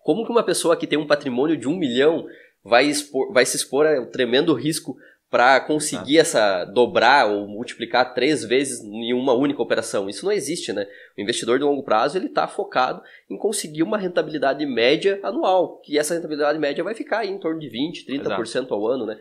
[0.05, 2.27] Como que uma pessoa que tem um patrimônio de um milhão
[2.65, 4.97] vai, expor, vai se expor a um tremendo risco
[5.31, 10.09] para conseguir essa dobrar ou multiplicar três vezes em uma única operação.
[10.09, 10.87] Isso não existe, né?
[11.17, 15.97] O investidor de longo prazo ele está focado em conseguir uma rentabilidade média anual, que
[15.97, 18.75] essa rentabilidade média vai ficar em torno de 20, 30% Exato.
[18.75, 19.17] ao ano, né?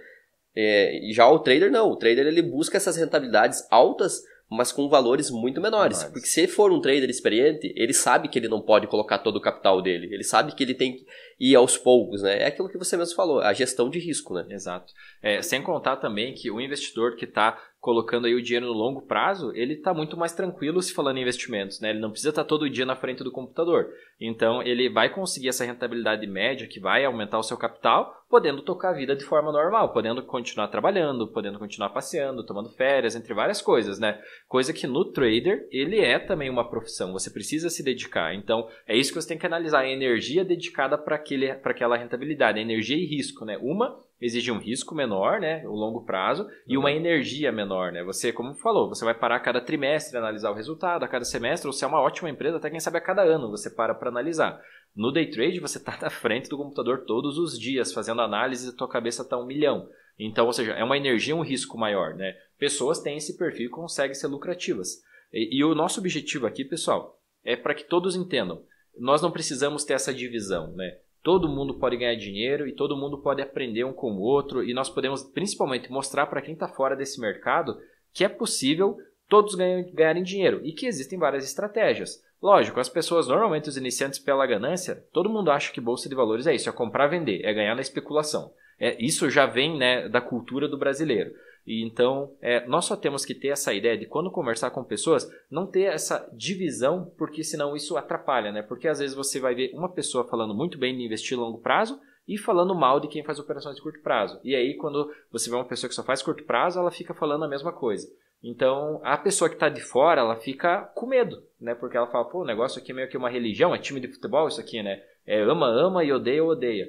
[0.55, 4.89] É, e já o trader não, o trader ele busca essas rentabilidades altas mas com
[4.89, 6.03] valores muito menores.
[6.05, 9.41] Porque se for um trader experiente, ele sabe que ele não pode colocar todo o
[9.41, 10.09] capital dele.
[10.11, 11.05] Ele sabe que ele tem que
[11.39, 12.41] ir aos poucos, né?
[12.41, 14.45] É aquilo que você mesmo falou, a gestão de risco, né?
[14.49, 14.91] Exato.
[15.21, 19.03] É, sem contar também que o investidor que está colocando aí o dinheiro no longo
[19.03, 21.91] prazo, ele está muito mais tranquilo se falando em investimentos, né?
[21.91, 23.93] Ele não precisa estar tá todo dia na frente do computador.
[24.19, 28.89] Então, ele vai conseguir essa rentabilidade média que vai aumentar o seu capital, podendo tocar
[28.89, 33.61] a vida de forma normal, podendo continuar trabalhando, podendo continuar passeando, tomando férias, entre várias
[33.61, 34.21] coisas, né?
[34.47, 38.35] Coisa que no trader, ele é também uma profissão, você precisa se dedicar.
[38.35, 42.97] Então, é isso que você tem que analisar, a energia dedicada para aquela rentabilidade, energia
[42.97, 43.57] e risco, né?
[43.61, 48.03] Uma exige um risco menor, né, o longo prazo, e uma energia menor, né?
[48.03, 51.67] Você, como falou, você vai parar a cada trimestre analisar o resultado, a cada semestre,
[51.67, 54.08] ou se é uma ótima empresa, até quem sabe a cada ano você para para
[54.09, 54.61] analisar.
[54.95, 58.69] No day trade, você está na frente do computador todos os dias, fazendo análise e
[58.69, 59.89] a tua cabeça está um milhão.
[60.17, 62.35] Então, ou seja, é uma energia um risco maior, né?
[62.57, 65.01] Pessoas têm esse perfil e conseguem ser lucrativas.
[65.31, 68.61] E, e o nosso objetivo aqui, pessoal, é para que todos entendam.
[68.97, 70.97] Nós não precisamos ter essa divisão, né?
[71.23, 74.73] Todo mundo pode ganhar dinheiro e todo mundo pode aprender um com o outro e
[74.73, 77.77] nós podemos principalmente mostrar para quem está fora desse mercado
[78.13, 82.23] que é possível todos ganharem dinheiro e que existem várias estratégias.
[82.41, 86.47] Lógico, as pessoas, normalmente os iniciantes pela ganância, todo mundo acha que bolsa de valores
[86.47, 88.53] é isso, é comprar, vender, é ganhar na especulação.
[88.79, 91.31] É, isso já vem né, da cultura do brasileiro.
[91.67, 95.29] E então, é, nós só temos que ter essa ideia de quando conversar com pessoas,
[95.51, 98.61] não ter essa divisão, porque senão isso atrapalha, né?
[98.61, 101.59] Porque às vezes você vai ver uma pessoa falando muito bem de investir a longo
[101.59, 104.39] prazo e falando mal de quem faz operações de curto prazo.
[104.43, 107.43] E aí, quando você vê uma pessoa que só faz curto prazo, ela fica falando
[107.43, 108.07] a mesma coisa.
[108.41, 111.75] Então, a pessoa que está de fora, ela fica com medo, né?
[111.75, 114.07] Porque ela fala, pô, o negócio aqui é meio que uma religião, é time de
[114.07, 115.01] futebol isso aqui, né?
[115.25, 116.87] É ama, ama e odeia, odeia.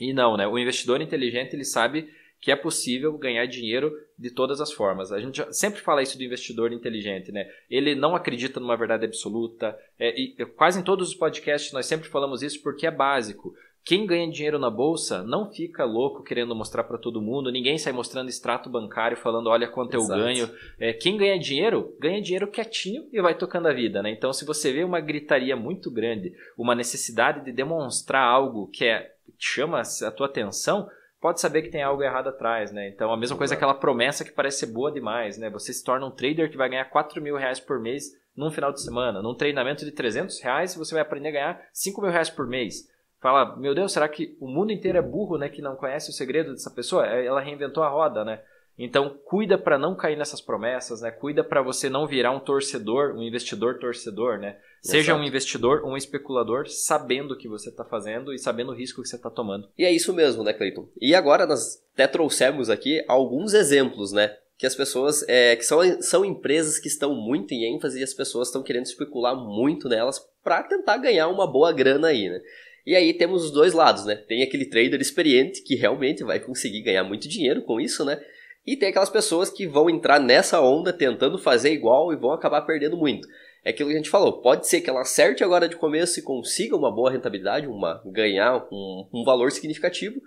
[0.00, 0.46] E não, né?
[0.46, 5.12] O investidor inteligente, ele sabe que é possível ganhar dinheiro de todas as formas.
[5.12, 7.48] A gente sempre fala isso do investidor inteligente, né?
[7.70, 9.78] Ele não acredita numa verdade absoluta.
[9.96, 13.54] É, e quase em todos os podcasts nós sempre falamos isso porque é básico.
[13.84, 17.92] Quem ganha dinheiro na bolsa não fica louco querendo mostrar para todo mundo, ninguém sai
[17.92, 20.20] mostrando extrato bancário falando olha quanto Exato.
[20.20, 20.50] eu ganho.
[20.78, 24.00] É, quem ganha dinheiro, ganha dinheiro quietinho e vai tocando a vida.
[24.00, 24.10] Né?
[24.10, 29.14] Então, se você vê uma gritaria muito grande, uma necessidade de demonstrar algo que é,
[29.36, 30.88] chama a tua atenção,
[31.20, 32.70] pode saber que tem algo errado atrás.
[32.70, 32.88] Né?
[32.88, 35.36] Então, a mesma coisa é aquela promessa que parece ser boa demais.
[35.38, 35.50] Né?
[35.50, 38.72] Você se torna um trader que vai ganhar 4 mil reais por mês num final
[38.72, 39.20] de semana.
[39.20, 42.91] Num treinamento de 300 reais, você vai aprender a ganhar 5 mil reais por mês
[43.22, 46.12] fala, meu Deus, será que o mundo inteiro é burro, né, que não conhece o
[46.12, 47.06] segredo dessa pessoa?
[47.06, 48.40] É, ela reinventou a roda, né?
[48.78, 51.10] Então, cuida para não cair nessas promessas, né?
[51.10, 54.56] Cuida para você não virar um torcedor, um investidor torcedor, né?
[54.80, 55.20] Seja Exato.
[55.20, 59.08] um investidor, um especulador, sabendo o que você está fazendo e sabendo o risco que
[59.08, 59.68] você está tomando.
[59.78, 60.88] E é isso mesmo, né, Cleiton?
[61.00, 64.34] E agora nós até trouxemos aqui alguns exemplos, né?
[64.58, 68.14] Que as pessoas, é, que são, são empresas que estão muito em ênfase e as
[68.14, 72.40] pessoas estão querendo especular muito nelas para tentar ganhar uma boa grana aí, né?
[72.84, 74.16] E aí temos os dois lados, né?
[74.16, 78.20] Tem aquele trader experiente que realmente vai conseguir ganhar muito dinheiro com isso, né?
[78.66, 82.62] E tem aquelas pessoas que vão entrar nessa onda tentando fazer igual e vão acabar
[82.62, 83.26] perdendo muito.
[83.64, 86.22] É aquilo que a gente falou, pode ser que ela acerte agora de começo e
[86.22, 90.20] consiga uma boa rentabilidade, uma ganhar um, um valor significativo,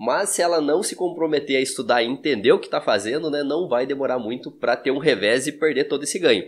[0.00, 3.42] mas se ela não se comprometer a estudar e entender o que está fazendo, né,
[3.42, 6.42] não vai demorar muito para ter um revés e perder todo esse ganho.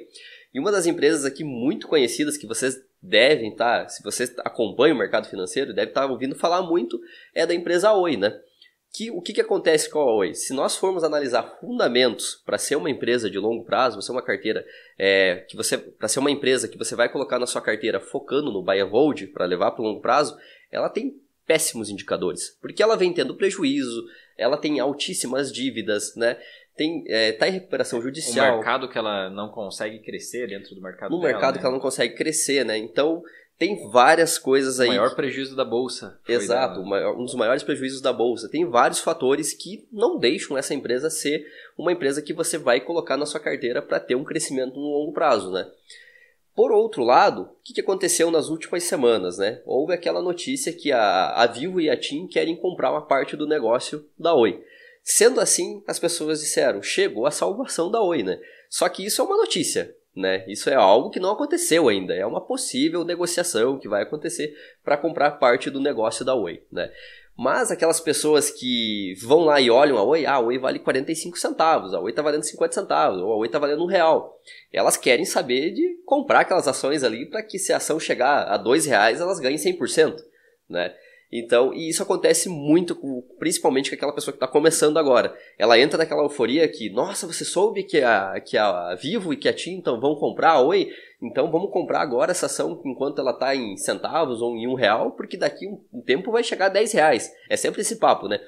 [0.54, 4.94] E uma das empresas aqui muito conhecidas que vocês devem estar, tá, se você acompanha
[4.94, 6.98] o mercado financeiro, deve estar tá ouvindo falar muito,
[7.34, 8.34] é da empresa Oi, né?
[8.90, 10.32] Que, o que, que acontece com a Oi?
[10.32, 14.64] Se nós formos analisar fundamentos para ser uma empresa de longo prazo, é uma carteira
[14.98, 18.50] é, que você para ser uma empresa que você vai colocar na sua carteira focando
[18.50, 20.38] no buy and hold para levar para o longo prazo,
[20.70, 24.04] ela tem péssimos indicadores, porque ela vem tendo prejuízo,
[24.36, 26.36] ela tem altíssimas dívidas, né?
[26.76, 28.54] tem é, tá em recuperação judicial.
[28.54, 31.60] Um mercado que ela não consegue crescer dentro do mercado No dela, mercado né?
[31.60, 32.78] que ela não consegue crescer, né?
[32.78, 33.22] Então,
[33.58, 34.88] tem várias coisas aí.
[34.88, 36.18] O maior prejuízo da bolsa.
[36.26, 38.48] Exato, um dos maiores prejuízos da bolsa.
[38.48, 43.16] Tem vários fatores que não deixam essa empresa ser uma empresa que você vai colocar
[43.16, 45.70] na sua carteira para ter um crescimento no longo prazo, né?
[46.54, 49.62] Por outro lado, o que aconteceu nas últimas semanas, né?
[49.64, 53.46] Houve aquela notícia que a, a Vivo e a TIM querem comprar uma parte do
[53.46, 54.62] negócio da Oi.
[55.02, 58.38] Sendo assim, as pessoas disseram: chegou a salvação da Oi, né?
[58.68, 60.44] Só que isso é uma notícia, né?
[60.46, 64.98] Isso é algo que não aconteceu ainda, é uma possível negociação que vai acontecer para
[64.98, 66.92] comprar parte do negócio da Oi, né?
[67.36, 71.38] Mas aquelas pessoas que vão lá e olham a Oi, ah, a Oi vale 45
[71.38, 74.38] centavos, a Oi está valendo 50 centavos, ou a Oi está valendo um real.
[74.72, 78.56] Elas querem saber de comprar aquelas ações ali para que se a ação chegar a
[78.56, 80.16] dois reais, elas ganhem 100%,
[80.68, 80.94] né?
[81.34, 85.34] Então, e isso acontece muito, com, principalmente com aquela pessoa que está começando agora.
[85.58, 89.48] Ela entra naquela euforia que, nossa, você soube que a, que a Vivo e que
[89.48, 90.90] a TIM então, vão comprar, oi,
[91.22, 95.12] então vamos comprar agora essa ação enquanto ela está em centavos ou em um real,
[95.12, 97.30] porque daqui um, tempo vai chegar a 10 reais.
[97.48, 98.40] É sempre esse papo, né?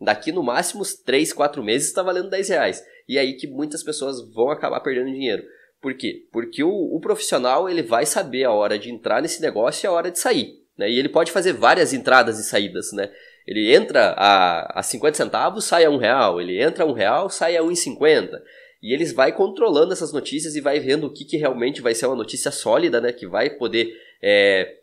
[0.00, 2.84] Daqui no máximo 3, 4 meses está valendo 10 reais.
[3.08, 5.42] E aí que muitas pessoas vão acabar perdendo dinheiro.
[5.82, 6.26] Por quê?
[6.32, 9.92] Porque o, o profissional ele vai saber a hora de entrar nesse negócio e a
[9.92, 10.60] hora de sair.
[10.78, 10.88] Né?
[10.88, 13.10] E ele pode fazer várias entradas e saídas, né?
[13.46, 16.40] Ele entra a, a 50 centavos, sai a um real.
[16.40, 18.40] Ele entra a um real, sai a 1,50.
[18.82, 22.06] E eles vai controlando essas notícias e vai vendo o que, que realmente vai ser
[22.06, 23.12] uma notícia sólida, né?
[23.12, 24.76] Que vai poder é,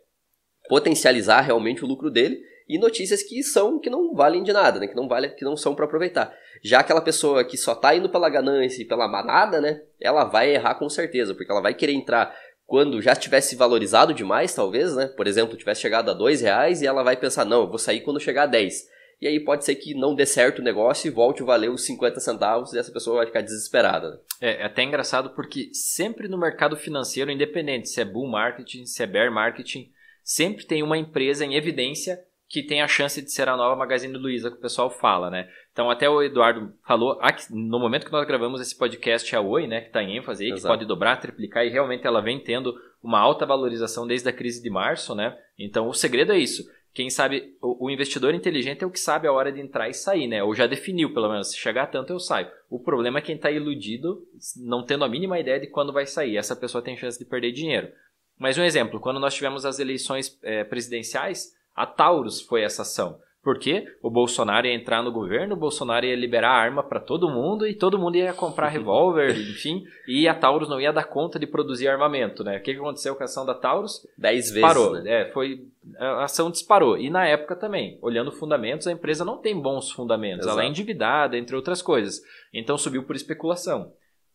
[0.68, 2.40] potencializar realmente o lucro dele.
[2.68, 4.86] e notícias que são que não valem de nada, né?
[4.86, 6.32] Que não valem, que não são para aproveitar.
[6.62, 9.80] Já aquela pessoa que só tá indo pela ganância e pela manada, né?
[10.00, 14.54] Ela vai errar com certeza, porque ela vai querer entrar quando já tivesse valorizado demais,
[14.54, 15.06] talvez, né?
[15.16, 18.02] Por exemplo, tivesse chegado a dois reais e ela vai pensar, não, eu vou sair
[18.02, 18.86] quando chegar a 10.
[19.20, 21.84] E aí pode ser que não dê certo o negócio e volte a valer os
[21.84, 24.20] 50 centavos e essa pessoa vai ficar desesperada.
[24.40, 29.02] É, é até engraçado porque sempre no mercado financeiro, independente se é bull marketing, se
[29.02, 29.90] é bear marketing,
[30.22, 34.16] sempre tem uma empresa em evidência que tem a chance de ser a nova Magazine
[34.16, 35.48] Luiza que o pessoal fala, né?
[35.70, 37.18] Então até o Eduardo falou,
[37.50, 40.50] no momento que nós gravamos esse podcast, a Oi, né, que está em ênfase aí,
[40.50, 40.62] Exato.
[40.62, 44.62] que pode dobrar, triplicar e realmente ela vem tendo uma alta valorização desde a crise
[44.62, 45.36] de março, né?
[45.58, 46.64] Então o segredo é isso.
[46.92, 49.94] Quem sabe, o, o investidor inteligente é o que sabe a hora de entrar e
[49.94, 50.42] sair, né?
[50.42, 52.50] Ou já definiu, pelo menos, se chegar tanto eu saio.
[52.68, 56.36] O problema é quem está iludido, não tendo a mínima ideia de quando vai sair.
[56.36, 57.88] Essa pessoa tem chance de perder dinheiro.
[58.38, 63.18] Mas um exemplo, quando nós tivemos as eleições é, presidenciais, a Taurus foi essa ação.
[63.48, 67.66] Porque o Bolsonaro ia entrar no governo, o Bolsonaro ia liberar arma para todo mundo
[67.66, 71.46] e todo mundo ia comprar revólver, enfim, e a Taurus não ia dar conta de
[71.46, 72.58] produzir armamento, né?
[72.58, 74.06] O que aconteceu com a ação da Taurus?
[74.18, 74.60] Dez vezes.
[74.60, 75.22] Parou, né?
[75.22, 75.64] é, foi
[75.98, 76.98] a ação disparou.
[76.98, 80.58] E na época também, olhando fundamentos, a empresa não tem bons fundamentos, Exato.
[80.58, 82.20] ela é endividada, entre outras coisas.
[82.52, 83.94] Então subiu por especulação.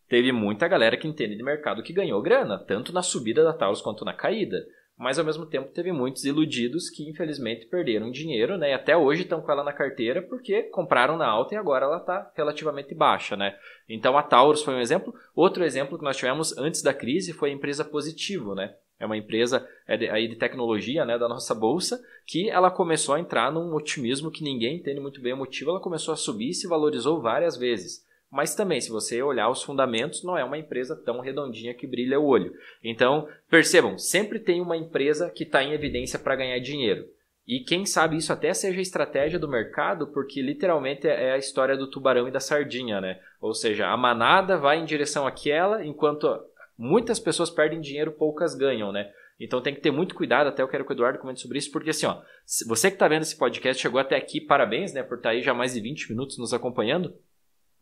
[0.10, 3.80] Teve muita galera que entende de mercado que ganhou grana, tanto na subida da Taurus
[3.80, 4.58] quanto na caída
[4.98, 8.72] mas ao mesmo tempo teve muitos iludidos que infelizmente perderam dinheiro, né?
[8.72, 11.98] E até hoje estão com ela na carteira porque compraram na alta e agora ela
[11.98, 13.58] está relativamente baixa, né?
[13.90, 15.14] Então a Taurus foi um exemplo.
[15.36, 18.76] Outro exemplo que nós tivemos antes da crise foi a empresa Positivo, né?
[19.00, 23.20] É uma empresa é aí de tecnologia, né, da nossa bolsa, que ela começou a
[23.20, 25.72] entrar num otimismo que ninguém entende muito bem o motivo.
[25.72, 28.03] Ela começou a subir e se valorizou várias vezes.
[28.34, 32.19] Mas também, se você olhar os fundamentos, não é uma empresa tão redondinha que brilha
[32.19, 32.52] o olho.
[32.84, 37.06] Então, percebam, sempre tem uma empresa que está em evidência para ganhar dinheiro.
[37.46, 41.88] E quem sabe isso até seja estratégia do mercado, porque literalmente é a história do
[41.88, 43.19] tubarão e da sardinha, né?
[43.39, 46.28] Ou seja, a manada vai em direção àquela, enquanto
[46.76, 49.12] muitas pessoas perdem dinheiro, poucas ganham, né?
[49.39, 51.72] Então tem que ter muito cuidado, até eu quero que o Eduardo comente sobre isso,
[51.72, 52.19] porque assim, ó,
[52.65, 55.43] você que está vendo esse podcast chegou até aqui, parabéns, né, por estar tá aí
[55.43, 57.13] já mais de 20 minutos nos acompanhando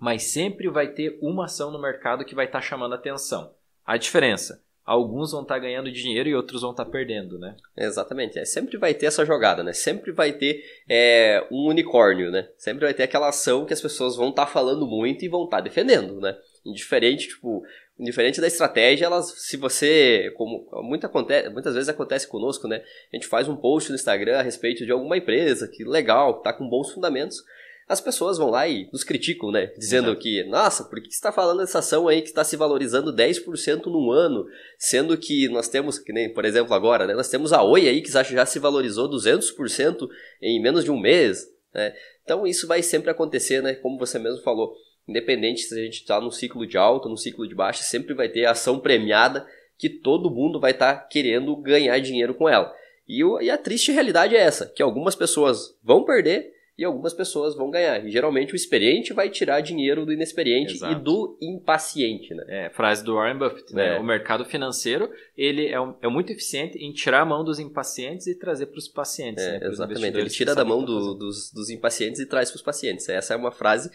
[0.01, 3.53] mas sempre vai ter uma ação no mercado que vai estar tá chamando atenção.
[3.85, 7.55] A diferença, alguns vão estar tá ganhando dinheiro e outros vão estar tá perdendo, né?
[7.77, 9.73] Exatamente, é, sempre vai ter essa jogada, né?
[9.73, 12.49] Sempre vai ter é, um unicórnio, né?
[12.57, 15.43] Sempre vai ter aquela ação que as pessoas vão estar tá falando muito e vão
[15.43, 16.35] estar tá defendendo, né?
[16.65, 17.63] Indiferente, tipo,
[17.99, 20.67] indiferente da estratégia, elas, se você, como
[21.03, 22.83] acontece, muitas vezes acontece conosco, né?
[23.13, 26.51] A gente faz um post no Instagram a respeito de alguma empresa que legal, tá
[26.51, 27.43] com bons fundamentos,
[27.91, 29.67] as pessoas vão lá e nos criticam, né?
[29.77, 30.21] Dizendo Exato.
[30.21, 33.87] que, nossa, por que você está falando dessa ação aí que está se valorizando 10%
[33.87, 34.45] no ano,
[34.77, 37.13] sendo que nós temos, que nem, por exemplo, agora, né?
[37.13, 40.07] Nós temos a Oi aí que já se valorizou 200%
[40.41, 41.93] em menos de um mês, né?
[42.23, 43.75] Então isso vai sempre acontecer, né?
[43.75, 44.73] Como você mesmo falou,
[45.05, 48.29] independente se a gente está no ciclo de alta, no ciclo de baixa, sempre vai
[48.29, 49.45] ter ação premiada
[49.77, 52.73] que todo mundo vai estar tá querendo ganhar dinheiro com ela.
[53.05, 57.55] E, e a triste realidade é essa, que algumas pessoas vão perder e algumas pessoas
[57.55, 58.05] vão ganhar.
[58.05, 60.93] E geralmente o experiente vai tirar dinheiro do inexperiente Exato.
[60.93, 62.43] e do impaciente, né?
[62.47, 63.97] É, frase do Warren Buffett, né?
[63.97, 63.99] É.
[63.99, 68.25] O mercado financeiro, ele é, um, é, muito eficiente em tirar a mão dos impacientes
[68.27, 69.67] e trazer para os pacientes, é, né?
[69.67, 73.07] Exatamente, ele tira da mão do, dos, dos impacientes e traz para os pacientes.
[73.09, 73.91] Essa é uma frase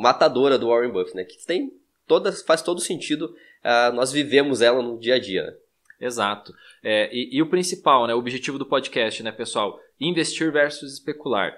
[0.00, 1.24] matadora do Warren Buffett, né?
[1.24, 1.72] Que tem
[2.06, 5.52] toda, faz todo sentido, uh, nós vivemos ela no dia a dia, né?
[6.00, 6.54] Exato.
[6.84, 9.80] É, e, e, o principal, né, o objetivo do podcast, né, pessoal?
[9.98, 11.56] Investir versus especular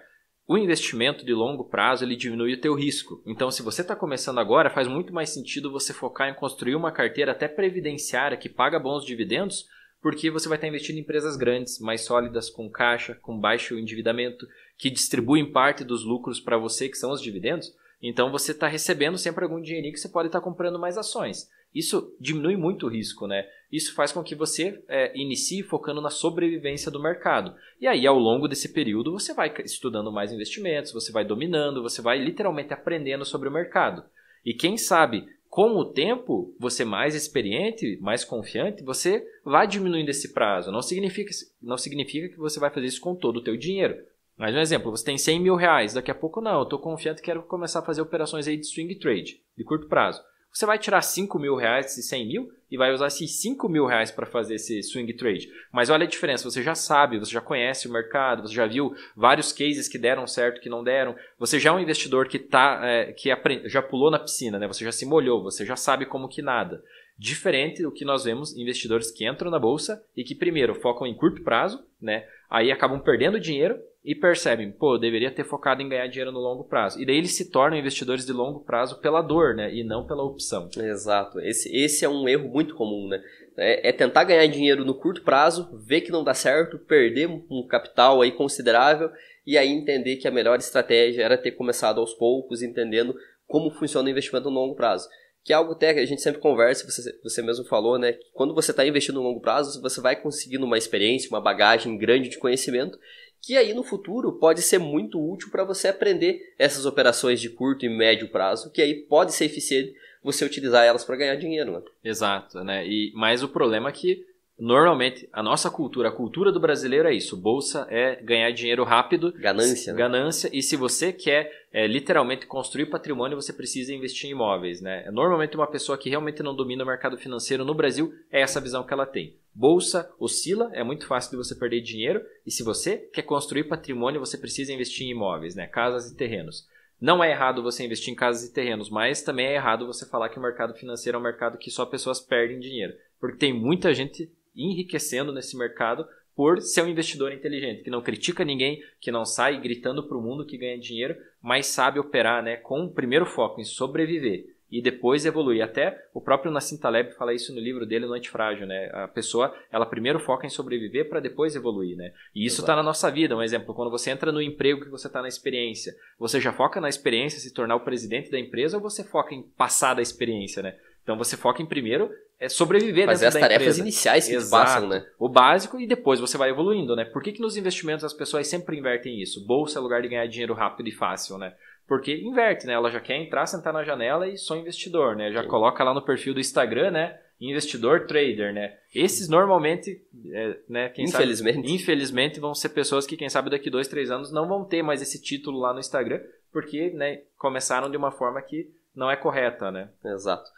[0.48, 3.22] o investimento de longo prazo ele diminui o teu risco.
[3.26, 6.90] Então, se você está começando agora, faz muito mais sentido você focar em construir uma
[6.90, 9.66] carteira até previdenciária que paga bons dividendos,
[10.00, 14.48] porque você vai estar investindo em empresas grandes, mais sólidas, com caixa, com baixo endividamento,
[14.78, 17.70] que distribuem parte dos lucros para você, que são os dividendos.
[18.00, 21.46] Então, você está recebendo sempre algum dinheirinho que você pode estar comprando mais ações.
[21.74, 23.46] Isso diminui muito o risco, né?
[23.70, 27.54] Isso faz com que você é, inicie focando na sobrevivência do mercado.
[27.80, 32.00] E aí, ao longo desse período, você vai estudando mais investimentos, você vai dominando, você
[32.00, 34.02] vai literalmente aprendendo sobre o mercado.
[34.44, 40.32] E quem sabe, com o tempo, você mais experiente, mais confiante, você vai diminuindo esse
[40.32, 40.70] prazo.
[40.70, 43.96] Não significa, não significa que você vai fazer isso com todo o teu dinheiro.
[44.38, 47.20] Mais um exemplo, você tem 100 mil reais, daqui a pouco não, eu estou confiante
[47.20, 50.22] quero começar a fazer operações aí de swing trade, de curto prazo.
[50.52, 53.86] Você vai tirar 5 mil reais desses 100 mil e vai usar esses 5 mil
[53.86, 55.48] reais para fazer esse swing trade.
[55.72, 58.94] Mas olha a diferença, você já sabe, você já conhece o mercado, você já viu
[59.16, 61.16] vários cases que deram certo, que não deram.
[61.38, 63.68] Você já é um investidor que, tá, é, que aprend...
[63.68, 64.66] já pulou na piscina, né?
[64.66, 66.82] você já se molhou, você já sabe como que nada.
[67.18, 71.16] Diferente do que nós vemos investidores que entram na bolsa e que primeiro focam em
[71.16, 72.24] curto prazo, né?
[72.48, 76.38] Aí acabam perdendo dinheiro e percebem, pô, eu deveria ter focado em ganhar dinheiro no
[76.38, 77.02] longo prazo.
[77.02, 79.74] E daí eles se tornam investidores de longo prazo pela dor, né?
[79.74, 80.70] E não pela opção.
[80.76, 81.40] Exato.
[81.40, 83.20] Esse, esse é um erro muito comum, né?
[83.56, 87.66] É, é tentar ganhar dinheiro no curto prazo, ver que não dá certo, perder um
[87.66, 89.10] capital aí considerável
[89.44, 93.12] e aí entender que a melhor estratégia era ter começado aos poucos, entendendo
[93.44, 95.08] como funciona o investimento no longo prazo
[95.44, 98.18] que é algo até que a gente sempre conversa, você, você mesmo falou, né?
[98.34, 102.28] Quando você está investindo no longo prazo, você vai conseguindo uma experiência, uma bagagem grande
[102.28, 102.98] de conhecimento,
[103.40, 107.86] que aí no futuro pode ser muito útil para você aprender essas operações de curto
[107.86, 111.82] e médio prazo, que aí pode ser eficiente você utilizar elas para ganhar dinheiro, né?
[112.04, 112.86] Exato, né?
[112.86, 114.26] E, mas o problema é que
[114.58, 117.36] Normalmente, a nossa cultura, a cultura do brasileiro é isso.
[117.36, 119.32] Bolsa é ganhar dinheiro rápido.
[119.34, 119.92] Ganância.
[119.92, 119.98] Né?
[119.98, 120.50] Ganância.
[120.52, 124.80] E se você quer é, literalmente construir patrimônio, você precisa investir em imóveis.
[124.80, 125.08] Né?
[125.10, 128.84] Normalmente, uma pessoa que realmente não domina o mercado financeiro no Brasil, é essa visão
[128.84, 129.36] que ela tem.
[129.54, 132.24] Bolsa oscila, é muito fácil de você perder dinheiro.
[132.46, 135.66] E se você quer construir patrimônio, você precisa investir em imóveis, né?
[135.66, 136.66] casas e terrenos.
[137.00, 140.30] Não é errado você investir em casas e terrenos, mas também é errado você falar
[140.30, 142.94] que o mercado financeiro é um mercado que só pessoas perdem dinheiro.
[143.20, 146.04] Porque tem muita gente enriquecendo nesse mercado
[146.38, 150.22] por ser um investidor inteligente, que não critica ninguém, que não sai gritando para o
[150.22, 154.80] mundo que ganha dinheiro, mas sabe operar né, com o primeiro foco em sobreviver e
[154.80, 155.64] depois evoluir.
[155.64, 158.88] Até o próprio Nassim Taleb fala isso no livro dele, No Antifrágil, né?
[158.92, 162.12] A pessoa, ela primeiro foca em sobreviver para depois evoluir, né?
[162.32, 163.36] E isso está na nossa vida.
[163.36, 166.80] Um exemplo, quando você entra no emprego que você está na experiência, você já foca
[166.80, 170.62] na experiência, se tornar o presidente da empresa, ou você foca em passar da experiência,
[170.62, 170.76] né?
[171.02, 172.10] Então você foca em primeiro
[172.40, 173.80] é sobreviver Fazer as tarefas empresa.
[173.80, 174.64] iniciais que Exato.
[174.64, 175.04] passam, né?
[175.18, 177.04] O básico e depois você vai evoluindo, né?
[177.04, 179.44] Por que, que nos investimentos as pessoas sempre invertem isso?
[179.44, 181.54] Bolsa é lugar de ganhar dinheiro rápido e fácil, né?
[181.86, 182.74] Porque inverte, né?
[182.74, 185.32] Ela já quer entrar, sentar na janela e sou investidor, né?
[185.32, 185.48] Já Sim.
[185.48, 187.18] coloca lá no perfil do Instagram, né?
[187.40, 188.76] Investidor trader, né?
[188.94, 190.00] Esses normalmente,
[190.32, 190.92] é, né?
[190.98, 191.56] infelizmente.
[191.56, 194.82] Sabe, infelizmente vão ser pessoas que, quem sabe, daqui dois, três anos não vão ter
[194.82, 196.20] mais esse título lá no Instagram,
[196.52, 197.22] porque, né?
[197.36, 199.88] Começaram de uma forma que não é correta, né?
[200.04, 200.50] Exato.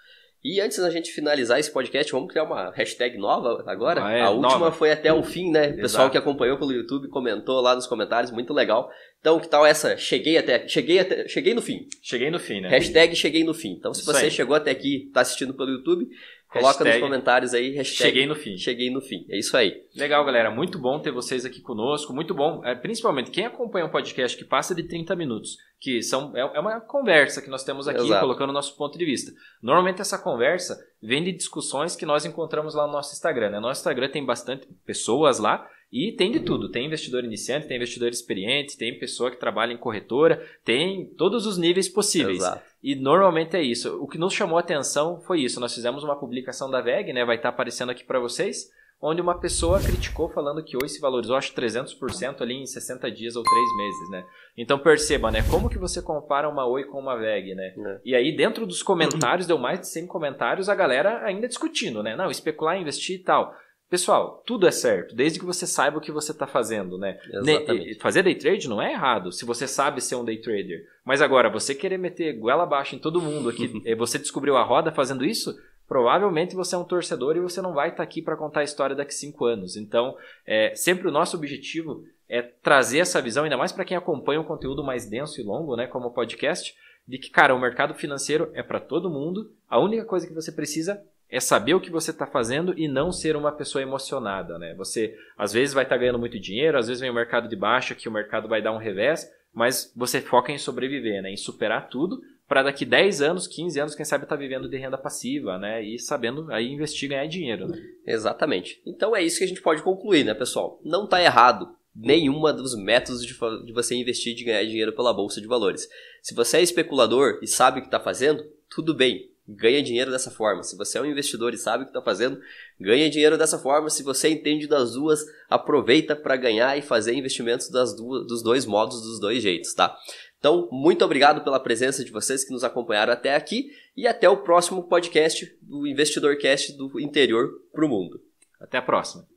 [0.43, 4.03] E antes da gente finalizar esse podcast, vamos criar uma hashtag nova agora.
[4.05, 4.73] Ah, é, a última nova.
[4.73, 5.69] foi até o fim, né?
[5.69, 8.91] O pessoal que acompanhou pelo YouTube comentou lá nos comentários, muito legal.
[9.21, 9.99] Então, que tal essa?
[9.99, 11.87] Cheguei até, cheguei até, cheguei no fim.
[12.03, 12.71] Cheguei no fim, né?
[12.71, 13.73] Hashtag cheguei no fim.
[13.73, 14.31] Então, se Isso você aí.
[14.31, 16.09] chegou até aqui, está assistindo pelo YouTube,
[16.51, 18.57] Coloca hashtag, nos comentários aí, hashtag Cheguei no fim.
[18.57, 19.25] Cheguei no fim.
[19.31, 19.85] É isso aí.
[19.95, 20.51] Legal, galera.
[20.51, 22.13] Muito bom ter vocês aqui conosco.
[22.13, 22.61] Muito bom.
[22.65, 26.59] É, principalmente quem acompanha um podcast que passa de 30 minutos, que são, é, é
[26.59, 28.23] uma conversa que nós temos aqui, Exato.
[28.23, 29.31] colocando o nosso ponto de vista.
[29.63, 33.51] Normalmente essa conversa vem de discussões que nós encontramos lá no nosso Instagram.
[33.51, 33.61] Né?
[33.61, 36.71] Nosso Instagram tem bastante pessoas lá e tem de tudo.
[36.71, 41.59] Tem investidor iniciante, tem investidor experiente, tem pessoa que trabalha em corretora, tem todos os
[41.59, 42.39] níveis possíveis.
[42.39, 42.63] Exato.
[42.83, 44.01] E normalmente é isso.
[44.01, 45.61] O que nos chamou a atenção foi isso.
[45.61, 47.25] Nós fizemos uma publicação da VEG, né?
[47.25, 48.71] Vai estar aparecendo aqui para vocês,
[49.03, 53.37] onde uma pessoa criticou falando que hoje se valorizou acho 300% ali em 60 dias
[53.37, 54.25] ou 3 meses, né?
[54.57, 55.43] Então perceba, né?
[55.51, 57.75] Como que você compara uma Oi com uma VEG, né?
[57.77, 58.01] É.
[58.05, 62.15] E aí dentro dos comentários, deu mais de 100 comentários, a galera ainda discutindo, né?
[62.17, 63.55] Não, especular, investir e tal.
[63.91, 67.19] Pessoal, tudo é certo, desde que você saiba o que você está fazendo, né?
[67.29, 67.99] Exatamente.
[67.99, 70.87] Fazer day trade não é errado, se você sabe ser um day trader.
[71.05, 74.93] Mas agora, você querer meter goela abaixo em todo mundo aqui, você descobriu a roda
[74.93, 78.37] fazendo isso, provavelmente você é um torcedor e você não vai estar tá aqui para
[78.37, 79.77] contar a história daqui cinco anos.
[79.77, 80.17] Então,
[80.47, 84.45] é, sempre o nosso objetivo é trazer essa visão, ainda mais para quem acompanha um
[84.45, 86.77] conteúdo mais denso e longo, né, como o podcast,
[87.09, 89.51] de que, cara, o mercado financeiro é para todo mundo.
[89.69, 93.13] A única coisa que você precisa é saber o que você está fazendo e não
[93.13, 94.75] ser uma pessoa emocionada, né?
[94.75, 97.57] Você às vezes vai estar tá ganhando muito dinheiro, às vezes vem o mercado de
[97.57, 101.31] baixa que o mercado vai dar um revés, mas você foca em sobreviver, né?
[101.31, 104.77] Em superar tudo para daqui 10 anos, 15 anos, quem sabe estar tá vivendo de
[104.77, 105.83] renda passiva, né?
[105.85, 107.79] E sabendo aí investir ganhar dinheiro, né?
[108.05, 108.83] Exatamente.
[108.85, 110.81] Então é isso que a gente pode concluir, né, pessoal?
[110.85, 115.41] Não está errado nenhuma dos métodos de, de você investir e ganhar dinheiro pela bolsa
[115.41, 115.89] de valores.
[116.23, 120.31] Se você é especulador e sabe o que está fazendo, tudo bem ganha dinheiro dessa
[120.31, 120.63] forma.
[120.63, 122.41] Se você é um investidor e sabe o que está fazendo,
[122.79, 123.91] ganha dinheiro dessa forma.
[123.91, 128.67] Se você entende das duas, aproveita para ganhar e fazer investimentos das duas, dos dois
[128.67, 129.97] modos, dos dois jeitos, tá?
[130.39, 134.39] Então, muito obrigado pela presença de vocês que nos acompanharam até aqui e até o
[134.39, 138.21] próximo podcast do Investidor Cast do interior para o mundo.
[138.59, 139.30] Até a próxima.